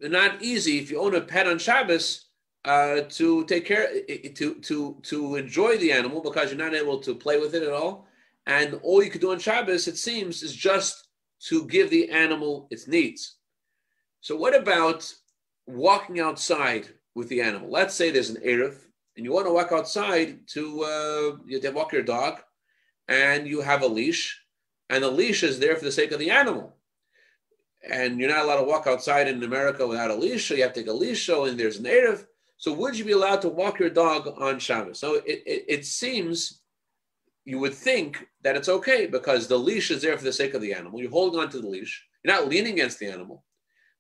not 0.02 0.42
easy 0.42 0.80
if 0.80 0.92
you 0.92 1.00
own 1.00 1.16
a 1.16 1.22
pet 1.22 1.48
on 1.48 1.58
Shabbos 1.58 2.25
uh, 2.66 3.02
to 3.10 3.46
take 3.46 3.66
care 3.66 3.88
to 4.34 4.56
to 4.56 4.98
to 5.04 5.36
enjoy 5.36 5.78
the 5.78 5.92
animal 5.92 6.22
because 6.22 6.50
you're 6.50 6.66
not 6.66 6.74
able 6.74 7.00
to 7.00 7.16
play 7.16 7.40
with 7.40 7.56
it 7.56 7.64
at 7.64 7.72
all, 7.72 8.08
and 8.46 8.80
all 8.84 9.04
you 9.04 9.10
could 9.10 9.22
do 9.22 9.32
on 9.32 9.40
Shabbos 9.40 9.88
it 9.88 9.98
seems 9.98 10.44
is 10.44 10.56
just 10.56 11.08
to 11.48 11.66
give 11.68 11.90
the 11.90 12.10
animal 12.10 12.68
its 12.72 12.88
needs. 12.88 13.38
So 14.22 14.36
what 14.36 14.56
about 14.56 15.14
walking 15.68 16.20
outside 16.20 16.88
with 17.14 17.30
the 17.30 17.42
animal? 17.42 17.70
Let's 17.70 17.94
say 17.94 18.10
there's 18.10 18.32
an 18.32 18.42
eruv 18.44 18.78
and 19.16 19.26
you 19.26 19.32
want 19.32 19.46
to 19.46 19.54
walk 19.54 19.72
outside 19.72 20.48
to 20.48 20.84
uh, 20.84 21.38
you 21.46 21.62
to 21.62 21.70
walk 21.72 21.94
your 21.94 22.02
dog, 22.02 22.42
and 23.08 23.48
you 23.48 23.62
have 23.62 23.84
a 23.84 23.88
leash 23.88 24.42
and 24.90 25.04
the 25.04 25.10
leash 25.10 25.44
is 25.44 25.60
there 25.60 25.76
for 25.76 25.86
the 25.86 25.92
sake 25.92 26.12
of 26.12 26.20
the 26.20 26.32
animal. 26.32 26.76
And 27.90 28.20
you're 28.20 28.30
not 28.30 28.44
allowed 28.44 28.58
to 28.58 28.64
walk 28.64 28.88
outside 28.88 29.28
in 29.28 29.44
America 29.44 29.86
without 29.86 30.12
a 30.12 30.16
leash, 30.16 30.48
so 30.48 30.56
you 30.56 30.64
have 30.64 30.74
to 30.74 30.82
take 30.82 30.90
a 30.90 30.94
leash, 30.94 31.26
so 31.26 31.46
and 31.46 31.60
there's 31.60 31.78
an 31.78 31.86
Eruv. 31.86 32.26
So 32.58 32.74
would 32.74 32.98
you 32.98 33.06
be 33.06 33.12
allowed 33.12 33.42
to 33.42 33.50
walk 33.50 33.80
your 33.80 33.90
dog 33.90 34.28
on 34.38 34.60
Shabbos? 34.60 35.00
So 35.00 35.16
it, 35.16 35.44
it, 35.46 35.66
it 35.68 35.86
seems 35.86 36.62
you 37.46 37.60
would 37.60 37.74
think 37.74 38.28
that 38.44 38.56
it's 38.56 38.70
okay 38.70 39.06
because 39.06 39.48
the 39.48 39.58
leash 39.58 39.92
is 39.92 40.02
there 40.02 40.18
for 40.18 40.24
the 40.24 40.34
sake 40.34 40.54
of 40.54 40.62
the 40.62 40.74
animal. 40.74 41.00
You're 41.00 41.12
holding 41.12 41.40
on 41.40 41.50
to 41.50 41.62
the 41.62 41.68
leash. 41.68 42.04
You're 42.24 42.34
not 42.34 42.48
leaning 42.48 42.74
against 42.74 43.00
the 43.00 43.08
animal. 43.08 43.44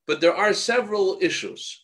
But 0.08 0.22
there 0.22 0.36
are 0.36 0.54
several 0.54 1.18
issues. 1.22 1.84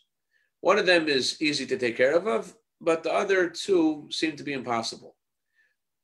One 0.61 0.79
of 0.79 0.85
them 0.85 1.07
is 1.07 1.41
easy 1.41 1.65
to 1.67 1.77
take 1.77 1.97
care 1.97 2.15
of, 2.15 2.55
but 2.79 3.03
the 3.03 3.11
other 3.11 3.49
two 3.49 4.07
seem 4.11 4.35
to 4.35 4.43
be 4.43 4.53
impossible. 4.53 5.15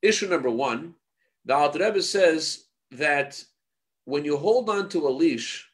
Issue 0.02 0.28
number 0.28 0.50
one, 0.50 0.96
the 1.46 1.56
Alter 1.56 1.80
Rebbe 1.80 2.02
says 2.02 2.66
that 2.92 3.44
when 4.06 4.26
you 4.26 4.38
hold 4.38 4.70
on 4.70 4.90
to 4.90 5.08
a 5.08 5.10
leash, 5.10 5.68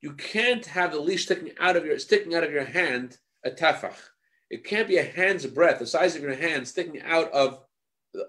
you 0.00 0.12
can't 0.12 0.64
have 0.66 0.92
the 0.92 1.00
leash 1.00 1.24
sticking 1.24 1.52
out 1.58 1.76
of 1.76 1.84
your 1.84 1.98
sticking 1.98 2.34
out 2.34 2.44
of 2.44 2.52
your 2.52 2.64
hand 2.64 3.18
a 3.44 3.50
tefach. 3.50 3.96
It 4.50 4.64
can't 4.64 4.88
be 4.88 4.98
a 4.98 5.04
hand's 5.04 5.46
breadth, 5.46 5.78
the 5.78 5.86
size 5.86 6.16
of 6.16 6.22
your 6.22 6.34
hand, 6.34 6.66
sticking 6.66 7.02
out 7.02 7.30
of, 7.32 7.60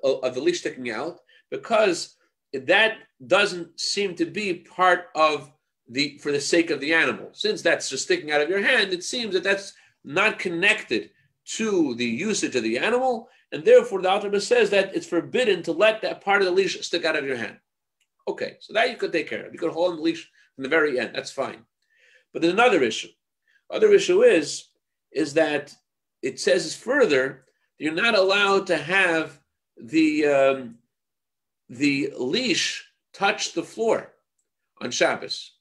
of 0.04 0.36
the 0.36 0.42
leash 0.42 0.60
sticking 0.60 0.92
out, 0.92 1.20
because 1.50 2.16
that 2.54 2.98
doesn't 3.26 3.80
seem 3.80 4.16
to 4.16 4.26
be 4.26 4.54
part 4.54 5.06
of 5.16 5.52
the 5.88 6.18
for 6.20 6.32
the 6.32 6.42
sake 6.42 6.70
of 6.70 6.80
the 6.80 6.94
animal. 6.94 7.30
Since 7.34 7.62
that's 7.62 7.90
just 7.90 8.04
sticking 8.04 8.32
out 8.32 8.42
of 8.42 8.50
your 8.50 8.62
hand, 8.62 8.94
it 8.94 9.04
seems 9.04 9.34
that 9.34 9.44
that's 9.44 9.74
not 10.04 10.40
connected 10.40 11.12
to 11.58 11.96
the 11.96 12.06
usage 12.06 12.56
of 12.56 12.64
the 12.64 12.78
animal, 12.78 13.30
and 13.52 13.64
therefore 13.64 14.02
the 14.02 14.10
Alter 14.10 14.40
says 14.40 14.70
that 14.70 14.96
it's 14.96 15.08
forbidden 15.08 15.64
to 15.64 15.72
let 15.72 16.02
that 16.02 16.22
part 16.22 16.42
of 16.42 16.46
the 16.46 16.54
leash 16.54 16.80
stick 16.82 17.06
out 17.06 17.16
of 17.16 17.26
your 17.26 17.38
hand. 17.38 17.58
Okay, 18.28 18.58
so 18.60 18.74
that 18.74 18.92
you 18.92 18.98
could 18.98 19.12
take 19.12 19.28
care 19.28 19.46
of. 19.46 19.54
You 19.54 19.60
could 19.60 19.72
hold 19.72 19.92
on 19.92 19.96
the 19.98 20.04
leash 20.04 20.30
from 20.56 20.64
the 20.64 20.70
very 20.70 21.00
end. 21.00 21.12
That's 21.16 21.32
fine. 21.32 21.66
But 22.32 22.42
there's 22.42 22.54
another 22.54 22.84
issue. 22.84 23.10
Other 23.70 23.92
issue 23.94 24.24
is 24.24 24.66
is 25.12 25.34
that 25.34 25.74
it 26.22 26.40
says 26.40 26.76
further 26.76 27.46
you're 27.78 27.94
not 27.94 28.18
allowed 28.18 28.68
to 28.68 28.78
have 28.78 29.40
the 29.78 30.26
um, 30.26 30.76
the 31.70 32.14
leash 32.18 32.86
touch 33.14 33.54
the 33.54 33.64
floor 33.64 34.12
on 34.82 34.92
Shabbos. 34.92 35.54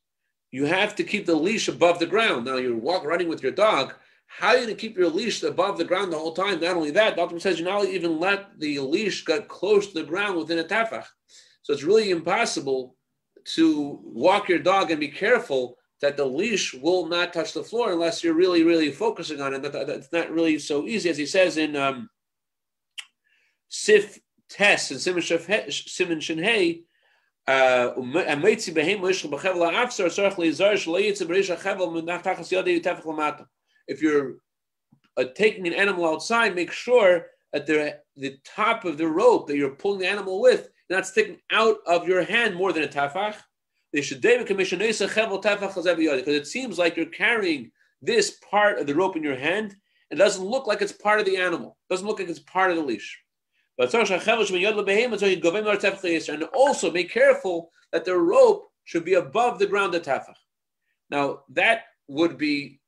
You 0.51 0.64
have 0.64 0.97
to 0.97 1.05
keep 1.05 1.27
the 1.27 1.35
leash 1.35 1.68
above 1.68 1.99
the 1.99 2.07
ground. 2.07 2.44
Now 2.44 2.57
you're 2.57 2.77
walk 2.77 3.05
running 3.05 3.29
with 3.29 3.42
your 3.42 3.53
dog. 3.53 3.94
How 4.27 4.49
are 4.49 4.55
you 4.55 4.64
going 4.64 4.77
to 4.77 4.81
keep 4.81 4.97
your 4.97 5.09
leash 5.09 5.42
above 5.42 5.79
the 5.79 5.85
ground 5.85 6.12
the 6.12 6.18
whole 6.18 6.33
time? 6.33 6.61
Not 6.61 6.77
only 6.77 6.90
that, 6.92 7.16
doctor 7.16 7.38
says 7.40 7.59
you're 7.59 7.68
not 7.68 7.87
even 7.87 8.18
let 8.18 8.59
the 8.59 8.79
leash 8.81 9.25
get 9.25 9.49
close 9.49 9.87
to 9.88 9.94
the 9.94 10.05
ground 10.05 10.37
within 10.37 10.59
a 10.59 10.64
tefach. 10.64 11.07
So 11.62 11.73
it's 11.73 11.83
really 11.83 12.11
impossible 12.11 12.97
to 13.55 13.99
walk 14.03 14.49
your 14.49 14.59
dog 14.59 14.90
and 14.90 15.01
be 15.01 15.09
careful 15.09 15.77
that 16.00 16.16
the 16.16 16.24
leash 16.24 16.74
will 16.74 17.06
not 17.06 17.32
touch 17.32 17.52
the 17.52 17.64
floor 17.64 17.92
unless 17.92 18.22
you're 18.22 18.34
really, 18.34 18.62
really 18.62 18.92
focusing 18.92 19.40
on 19.40 19.54
it. 19.54 19.62
That, 19.62 19.72
that, 19.72 19.87
that's 19.87 20.12
not 20.12 20.30
really 20.30 20.58
so 20.58 20.87
easy, 20.87 21.11
as 21.11 21.16
he 21.16 21.26
says 21.26 21.56
in 21.56 21.74
um, 21.76 22.08
Sif 23.68 24.18
Tes 24.48 24.90
and 24.90 25.00
Simon 25.00 25.22
Shinhei. 25.22 26.82
Uh, 27.46 27.94
if 33.88 34.02
you're 34.02 34.34
uh, 35.16 35.24
taking 35.34 35.66
an 35.66 35.72
animal 35.72 36.06
outside, 36.06 36.54
make 36.54 36.70
sure 36.70 37.26
that 37.52 37.66
the, 37.66 37.98
the 38.16 38.37
top 38.44 38.84
of 38.84 38.98
the 38.98 39.06
rope 39.06 39.46
that 39.46 39.56
you're 39.56 39.70
pulling 39.70 40.00
the 40.00 40.06
animal 40.06 40.40
with 40.40 40.68
not 40.90 41.06
sticking 41.06 41.38
out 41.50 41.78
of 41.87 42.06
your 42.06 42.22
hand 42.22 42.54
more 42.54 42.72
than 42.72 42.84
a 42.84 42.88
tafach. 42.88 43.37
They 43.92 44.03
should 44.03 44.20
David 44.20 44.46
commission 44.46 44.79
because 44.79 44.98
it 45.07 46.46
seems 46.46 46.79
like 46.79 46.96
you're 46.96 47.07
carrying 47.07 47.70
this 48.03 48.38
part 48.51 48.79
of 48.79 48.87
the 48.87 48.94
rope 48.94 49.16
in 49.16 49.22
your 49.22 49.37
hand. 49.37 49.74
It 50.11 50.16
doesn't 50.16 50.44
look 50.44 50.66
like 50.66 50.83
it's 50.83 50.92
part 50.92 51.20
of 51.20 51.27
the 51.27 51.37
animal. 51.37 51.77
It 51.88 51.92
doesn't 51.92 52.07
look 52.07 52.18
like 52.18 52.29
it's 52.29 52.38
part 52.38 52.70
of 52.70 52.77
the 52.77 52.83
leash. 52.83 53.18
And 56.29 56.42
also 56.55 56.90
be 56.90 57.05
careful 57.05 57.70
that 57.92 58.05
the 58.05 58.16
rope 58.16 58.70
should 58.85 59.05
be 59.05 59.14
above 59.14 59.59
the 59.59 59.66
ground 59.66 59.94
at 59.94 60.05
tafach. 60.05 60.35
Now 61.11 61.44
that 61.51 61.85
would 62.09 62.37
be 62.38 62.81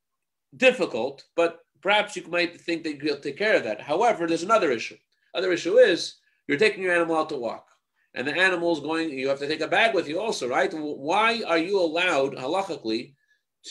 difficult, 0.56 1.24
but 1.36 1.60
perhaps 1.80 2.16
you 2.16 2.26
might 2.28 2.60
think 2.60 2.82
that 2.84 3.02
you'll 3.02 3.16
take 3.18 3.38
care 3.38 3.56
of 3.56 3.64
that. 3.64 3.80
However, 3.80 4.26
there's 4.26 4.42
another 4.42 4.70
issue. 4.70 4.96
Other 5.34 5.52
issue 5.52 5.78
is 5.78 6.16
you're 6.48 6.58
taking 6.58 6.82
your 6.82 6.94
animal 6.94 7.16
out 7.16 7.28
to 7.28 7.36
walk, 7.36 7.69
and 8.14 8.26
the 8.26 8.36
animal 8.36 8.72
is 8.72 8.80
going. 8.80 9.10
You 9.10 9.28
have 9.28 9.38
to 9.38 9.48
take 9.48 9.60
a 9.60 9.68
bag 9.68 9.94
with 9.94 10.08
you 10.08 10.20
also, 10.20 10.48
right? 10.48 10.72
Why 10.72 11.42
are 11.46 11.58
you 11.58 11.80
allowed 11.80 12.34
halachically 12.34 13.14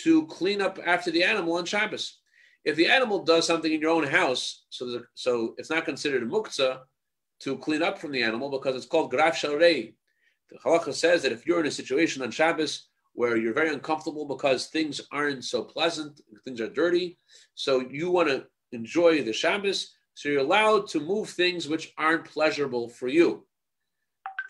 to 0.03 0.25
clean 0.27 0.61
up 0.61 0.79
after 0.85 1.11
the 1.11 1.23
animal 1.23 1.55
on 1.55 1.65
Shabbos? 1.65 2.19
If 2.65 2.75
the 2.75 2.87
animal 2.87 3.23
does 3.23 3.47
something 3.47 3.71
in 3.71 3.81
your 3.81 3.91
own 3.91 4.05
house, 4.05 4.65
so 4.69 5.01
so 5.15 5.55
it's 5.57 5.69
not 5.69 5.85
considered 5.85 6.23
a 6.23 6.25
muktzah 6.25 6.79
to 7.41 7.57
clean 7.57 7.81
up 7.81 7.97
from 7.97 8.11
the 8.11 8.23
animal 8.23 8.49
because 8.49 8.75
it's 8.75 8.85
called 8.85 9.11
graf 9.11 9.35
shalrei. 9.35 9.93
The 10.49 10.57
halacha 10.59 10.93
says 10.93 11.21
that 11.23 11.31
if 11.31 11.45
you're 11.45 11.59
in 11.61 11.67
a 11.67 11.71
situation 11.71 12.21
on 12.21 12.31
Shabbos 12.31 12.87
where 13.13 13.37
you're 13.37 13.53
very 13.53 13.73
uncomfortable 13.73 14.25
because 14.25 14.67
things 14.67 15.01
aren't 15.11 15.43
so 15.43 15.63
pleasant, 15.63 16.21
things 16.43 16.61
are 16.61 16.69
dirty, 16.69 17.17
so 17.55 17.81
you 17.89 18.11
want 18.11 18.29
to 18.29 18.45
enjoy 18.71 19.23
the 19.23 19.33
Shabbos, 19.33 19.93
so 20.13 20.29
you're 20.29 20.41
allowed 20.41 20.87
to 20.89 20.99
move 20.99 21.29
things 21.29 21.67
which 21.67 21.93
aren't 21.97 22.25
pleasurable 22.25 22.89
for 22.89 23.07
you. 23.07 23.45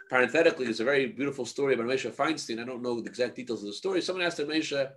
Parenthetically, 0.10 0.65
it's 0.65 0.80
a 0.80 0.84
very 0.86 1.06
beautiful 1.06 1.45
story 1.45 1.76
about 1.76 1.86
Moshe 1.86 2.12
Feinstein. 2.12 2.60
I 2.60 2.65
don't 2.65 2.82
know 2.82 3.00
the 3.00 3.08
exact 3.08 3.36
details 3.36 3.62
of 3.62 3.67
the 3.67 3.74
story. 3.74 4.02
Someone 4.02 4.26
asked 4.26 4.39
Moshe, 4.39 4.89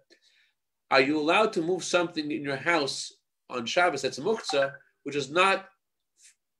are 0.91 1.01
you 1.01 1.21
allowed 1.21 1.53
to 1.53 1.63
move 1.63 1.85
something 1.85 2.31
in 2.31 2.43
your 2.43 2.57
house 2.57 3.13
on 3.51 3.67
Shabbos 3.67 4.01
that's 4.01 4.19
muktzah, 4.19 4.73
which 5.03 5.15
is 5.15 5.31
not 5.31 5.67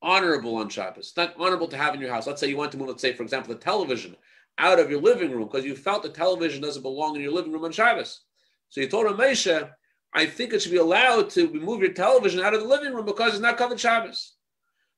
honorable 0.03 0.57
on 0.57 0.69
Shabbos? 0.69 1.09
It's 1.09 1.17
not 1.17 1.35
honorable 1.39 1.69
to 1.69 1.79
have 1.79 1.95
in 1.95 2.01
your 2.01 2.13
house. 2.13 2.27
Let's 2.27 2.41
say 2.41 2.49
you 2.49 2.59
want 2.59 2.73
to 2.73 2.79
move, 2.79 2.89
let's 2.89 3.01
say, 3.01 3.15
for 3.15 3.23
example, 3.23 3.55
the 3.55 3.61
television 3.61 4.17
out 4.59 4.79
of 4.79 4.91
your 4.91 5.01
living 5.01 5.31
room 5.31 5.45
because 5.45 5.65
you 5.65 5.75
felt 5.75 6.03
the 6.03 6.11
television 6.11 6.61
doesn't 6.61 6.83
belong 6.83 7.17
in 7.17 7.23
your 7.23 7.33
living 7.33 7.53
room 7.53 7.65
on 7.65 7.73
Shabbos. 7.73 8.21
So 8.69 8.83
you 8.83 8.89
told 8.89 9.07
him, 9.07 9.69
I 10.15 10.27
think 10.27 10.53
it 10.53 10.61
should 10.61 10.73
be 10.73 10.79
allowed 10.79 11.31
to 11.31 11.49
remove 11.49 11.81
your 11.81 11.95
television 11.95 12.41
out 12.41 12.53
of 12.53 12.61
the 12.61 12.69
living 12.69 12.93
room 12.93 13.07
because 13.07 13.33
it's 13.33 13.41
not 13.41 13.57
covered 13.57 13.81
Shabbos. 13.81 14.35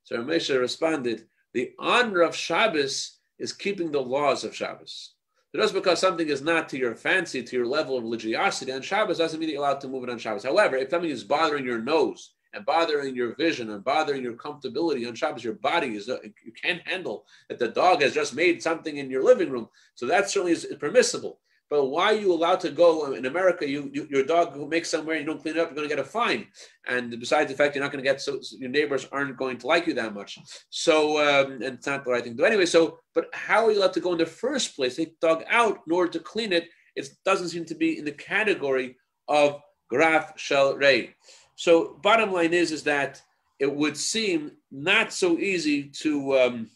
So 0.03 0.17
Ramesha 0.17 0.59
responded, 0.59 1.29
the 1.53 1.71
honor 1.79 2.23
of 2.23 2.35
Shabbos 2.35 3.21
is 3.39 3.53
keeping 3.53 3.91
the 3.91 4.01
laws 4.01 4.45
of 4.45 4.55
Shabbos. 4.55 5.15
So 5.53 5.61
just 5.61 5.75
because 5.75 6.01
something 6.01 6.29
is 6.29 6.43
not 6.43 6.69
to 6.71 6.79
your 6.79 6.97
fancy, 6.97 7.43
to 7.43 7.57
your 7.57 7.67
level 7.67 7.97
of 7.97 8.03
religiosity 8.03 8.73
on 8.73 8.83
Shabbos, 8.83 9.19
doesn't 9.19 9.39
mean 9.39 9.51
you're 9.51 9.59
allowed 9.59 9.81
to 9.83 9.89
move 9.89 10.03
it 10.05 10.11
on 10.11 10.19
Shabbos. 10.19 10.45
However, 10.45 10.77
if 10.77 10.91
something 10.91 11.11
is 11.11 11.23
bothering 11.23 11.65
your 11.65 11.81
nose 11.81 12.33
and 12.53 12.67
bothering 12.67 13.15
your 13.15 13.37
vision 13.37 13.71
and 13.71 13.85
bothering 13.85 14.23
your 14.23 14.35
comfortability 14.35 15.07
on 15.07 15.15
Shabbos, 15.15 15.45
your 15.45 15.55
body 15.55 15.97
is 15.97 16.09
uh, 16.09 16.19
you 16.45 16.53
can't 16.53 16.87
handle 16.87 17.27
that 17.49 17.59
the 17.59 17.69
dog 17.69 18.03
has 18.03 18.15
just 18.15 18.35
made 18.35 18.63
something 18.63 18.97
in 18.97 19.11
your 19.11 19.23
living 19.23 19.51
room. 19.51 19.69
So 19.95 20.07
that 20.07 20.29
certainly 20.29 20.53
is 20.53 20.67
permissible. 20.79 21.39
But 21.75 21.87
why 21.87 22.13
are 22.13 22.15
you 22.15 22.33
allowed 22.33 22.61
to 22.61 22.71
go 22.71 23.15
in 23.15 23.27
America? 23.27 23.69
You, 23.69 23.91
you 23.93 24.07
your 24.09 24.23
dog 24.23 24.57
makes 24.71 24.89
somewhere, 24.89 25.17
you 25.17 25.25
don't 25.25 25.43
clean 25.43 25.57
it 25.57 25.61
up, 25.61 25.71
you're 25.71 25.75
going 25.75 25.89
to 25.89 25.93
get 25.93 26.07
a 26.07 26.09
fine. 26.09 26.47
And 26.87 27.11
besides 27.19 27.51
the 27.51 27.57
fact 27.57 27.75
you're 27.75 27.83
not 27.83 27.91
going 27.91 28.05
to 28.05 28.09
get 28.09 28.21
so 28.21 28.39
your 28.61 28.71
neighbors 28.71 29.09
aren't 29.11 29.37
going 29.37 29.59
to 29.59 29.67
like 29.67 29.89
you 29.89 29.95
that 29.95 30.15
much. 30.15 30.39
So 30.71 31.19
um, 31.19 31.55
and 31.55 31.65
it's 31.65 31.89
not 31.89 32.05
the 32.05 32.13
right 32.13 32.23
thing 32.23 32.37
to 32.37 32.39
do 32.39 32.45
anyway. 32.45 32.67
So, 32.67 33.01
but 33.13 33.27
how 33.33 33.67
are 33.67 33.73
you 33.73 33.81
allowed 33.81 33.95
to 33.95 34.01
go 34.01 34.13
in 34.13 34.19
the 34.19 34.25
first 34.25 34.77
place? 34.77 34.95
Take 34.95 35.19
the 35.19 35.27
dog 35.27 35.43
out 35.51 35.81
in 35.85 35.93
order 35.93 36.13
to 36.13 36.21
clean 36.21 36.53
it. 36.53 36.69
It 36.95 37.09
doesn't 37.25 37.49
seem 37.49 37.65
to 37.65 37.75
be 37.75 37.99
in 37.99 38.05
the 38.05 38.13
category 38.13 38.95
of 39.27 39.61
graf 39.91 40.39
shel 40.39 40.77
rei. 40.77 41.17
So, 41.57 41.99
bottom 42.05 42.33
line 42.33 42.55
is 42.55 42.71
is 42.71 42.85
that 42.85 43.21
it 43.59 43.75
would 43.75 43.97
seem 43.97 44.53
not 44.71 45.13
so 45.13 45.39
easy 45.41 45.91
to. 46.03 46.39
Um, 46.39 46.71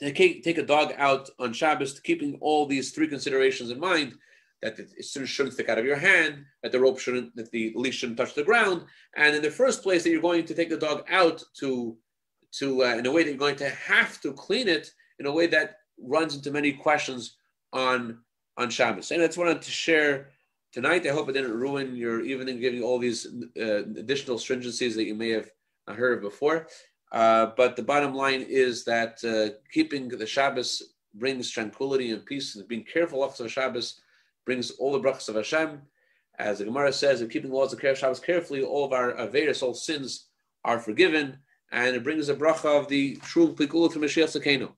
take, 0.00 0.42
take 0.42 0.58
a 0.58 0.66
dog 0.66 0.92
out 0.96 1.28
on 1.38 1.52
Shabbos, 1.52 2.00
keeping 2.00 2.38
all 2.40 2.66
these 2.66 2.92
three 2.92 3.08
considerations 3.08 3.70
in 3.70 3.80
mind, 3.80 4.14
that 4.62 4.78
it 4.78 5.04
shouldn't 5.04 5.54
stick 5.54 5.68
out 5.68 5.78
of 5.78 5.84
your 5.84 5.96
hand, 5.96 6.44
that 6.62 6.72
the 6.72 6.80
rope 6.80 6.98
shouldn't, 6.98 7.34
that 7.36 7.50
the 7.50 7.72
leash 7.76 7.96
shouldn't 7.96 8.18
touch 8.18 8.34
the 8.34 8.42
ground, 8.42 8.84
and 9.16 9.36
in 9.36 9.42
the 9.42 9.50
first 9.50 9.82
place, 9.82 10.02
that 10.02 10.10
you're 10.10 10.20
going 10.20 10.44
to 10.44 10.54
take 10.54 10.70
the 10.70 10.76
dog 10.76 11.04
out 11.08 11.42
to, 11.60 11.96
to 12.52 12.84
uh, 12.84 12.96
in 12.96 13.06
a 13.06 13.10
way 13.10 13.22
that 13.22 13.30
you're 13.30 13.38
going 13.38 13.56
to 13.56 13.70
have 13.70 14.20
to 14.20 14.32
clean 14.32 14.68
it 14.68 14.90
in 15.18 15.26
a 15.26 15.32
way 15.32 15.46
that 15.46 15.76
runs 16.00 16.34
into 16.34 16.50
many 16.50 16.72
questions 16.72 17.36
on 17.72 18.18
on 18.56 18.68
Shabbos. 18.68 19.12
And 19.12 19.22
that's 19.22 19.36
what 19.36 19.46
I 19.46 19.50
wanted 19.50 19.62
to 19.62 19.70
share 19.70 20.30
tonight. 20.72 21.06
I 21.06 21.10
hope 21.10 21.28
it 21.28 21.32
didn't 21.32 21.56
ruin 21.56 21.94
your 21.94 22.20
evening, 22.22 22.60
giving 22.60 22.82
all 22.82 22.98
these 22.98 23.26
uh, 23.58 23.84
additional 23.84 24.36
stringencies 24.36 24.94
that 24.96 25.04
you 25.04 25.14
may 25.14 25.30
have 25.30 25.48
heard 25.86 26.18
of 26.18 26.22
before. 26.22 26.66
Uh, 27.10 27.46
but 27.56 27.76
the 27.76 27.82
bottom 27.82 28.14
line 28.14 28.44
is 28.48 28.84
that 28.84 29.22
uh, 29.24 29.56
keeping 29.72 30.08
the 30.08 30.26
Shabbos 30.26 30.82
brings 31.14 31.50
tranquility 31.50 32.10
and 32.10 32.24
peace, 32.24 32.54
and 32.54 32.68
being 32.68 32.84
careful 32.84 33.24
of 33.24 33.36
the 33.36 33.48
Shabbos 33.48 34.00
brings 34.44 34.70
all 34.72 34.92
the 34.92 35.00
brachas 35.00 35.28
of 35.28 35.36
Hashem. 35.36 35.80
As 36.38 36.58
the 36.58 36.64
Gemara 36.64 36.92
says, 36.92 37.20
if 37.20 37.30
keeping 37.30 37.50
the 37.50 37.56
laws 37.56 37.72
of 37.72 37.80
Shabbos 37.80 38.20
carefully, 38.20 38.62
all 38.62 38.84
of 38.84 38.92
our 38.92 39.26
various 39.26 39.62
all 39.62 39.74
sins 39.74 40.26
are 40.64 40.78
forgiven, 40.78 41.38
and 41.72 41.96
it 41.96 42.04
brings 42.04 42.28
a 42.28 42.34
bracha 42.34 42.80
of 42.80 42.88
the 42.88 43.16
true 43.16 43.54
pikul 43.54 43.92
from 43.92 44.02
Mashiach 44.02 44.40
Tzidkeinu. 44.40 44.72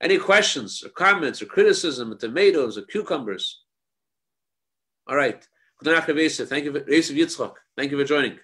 Any 0.00 0.18
questions 0.18 0.82
or 0.84 0.90
comments 0.90 1.42
or 1.42 1.46
criticism, 1.46 2.12
of 2.12 2.18
tomatoes 2.18 2.78
or 2.78 2.82
cucumbers? 2.82 3.62
All 5.08 5.16
right. 5.16 5.46
Thank 5.82 6.08
you. 6.08 6.46
Thank 6.46 7.90
you 7.90 7.98
for 7.98 8.04
joining. 8.04 8.38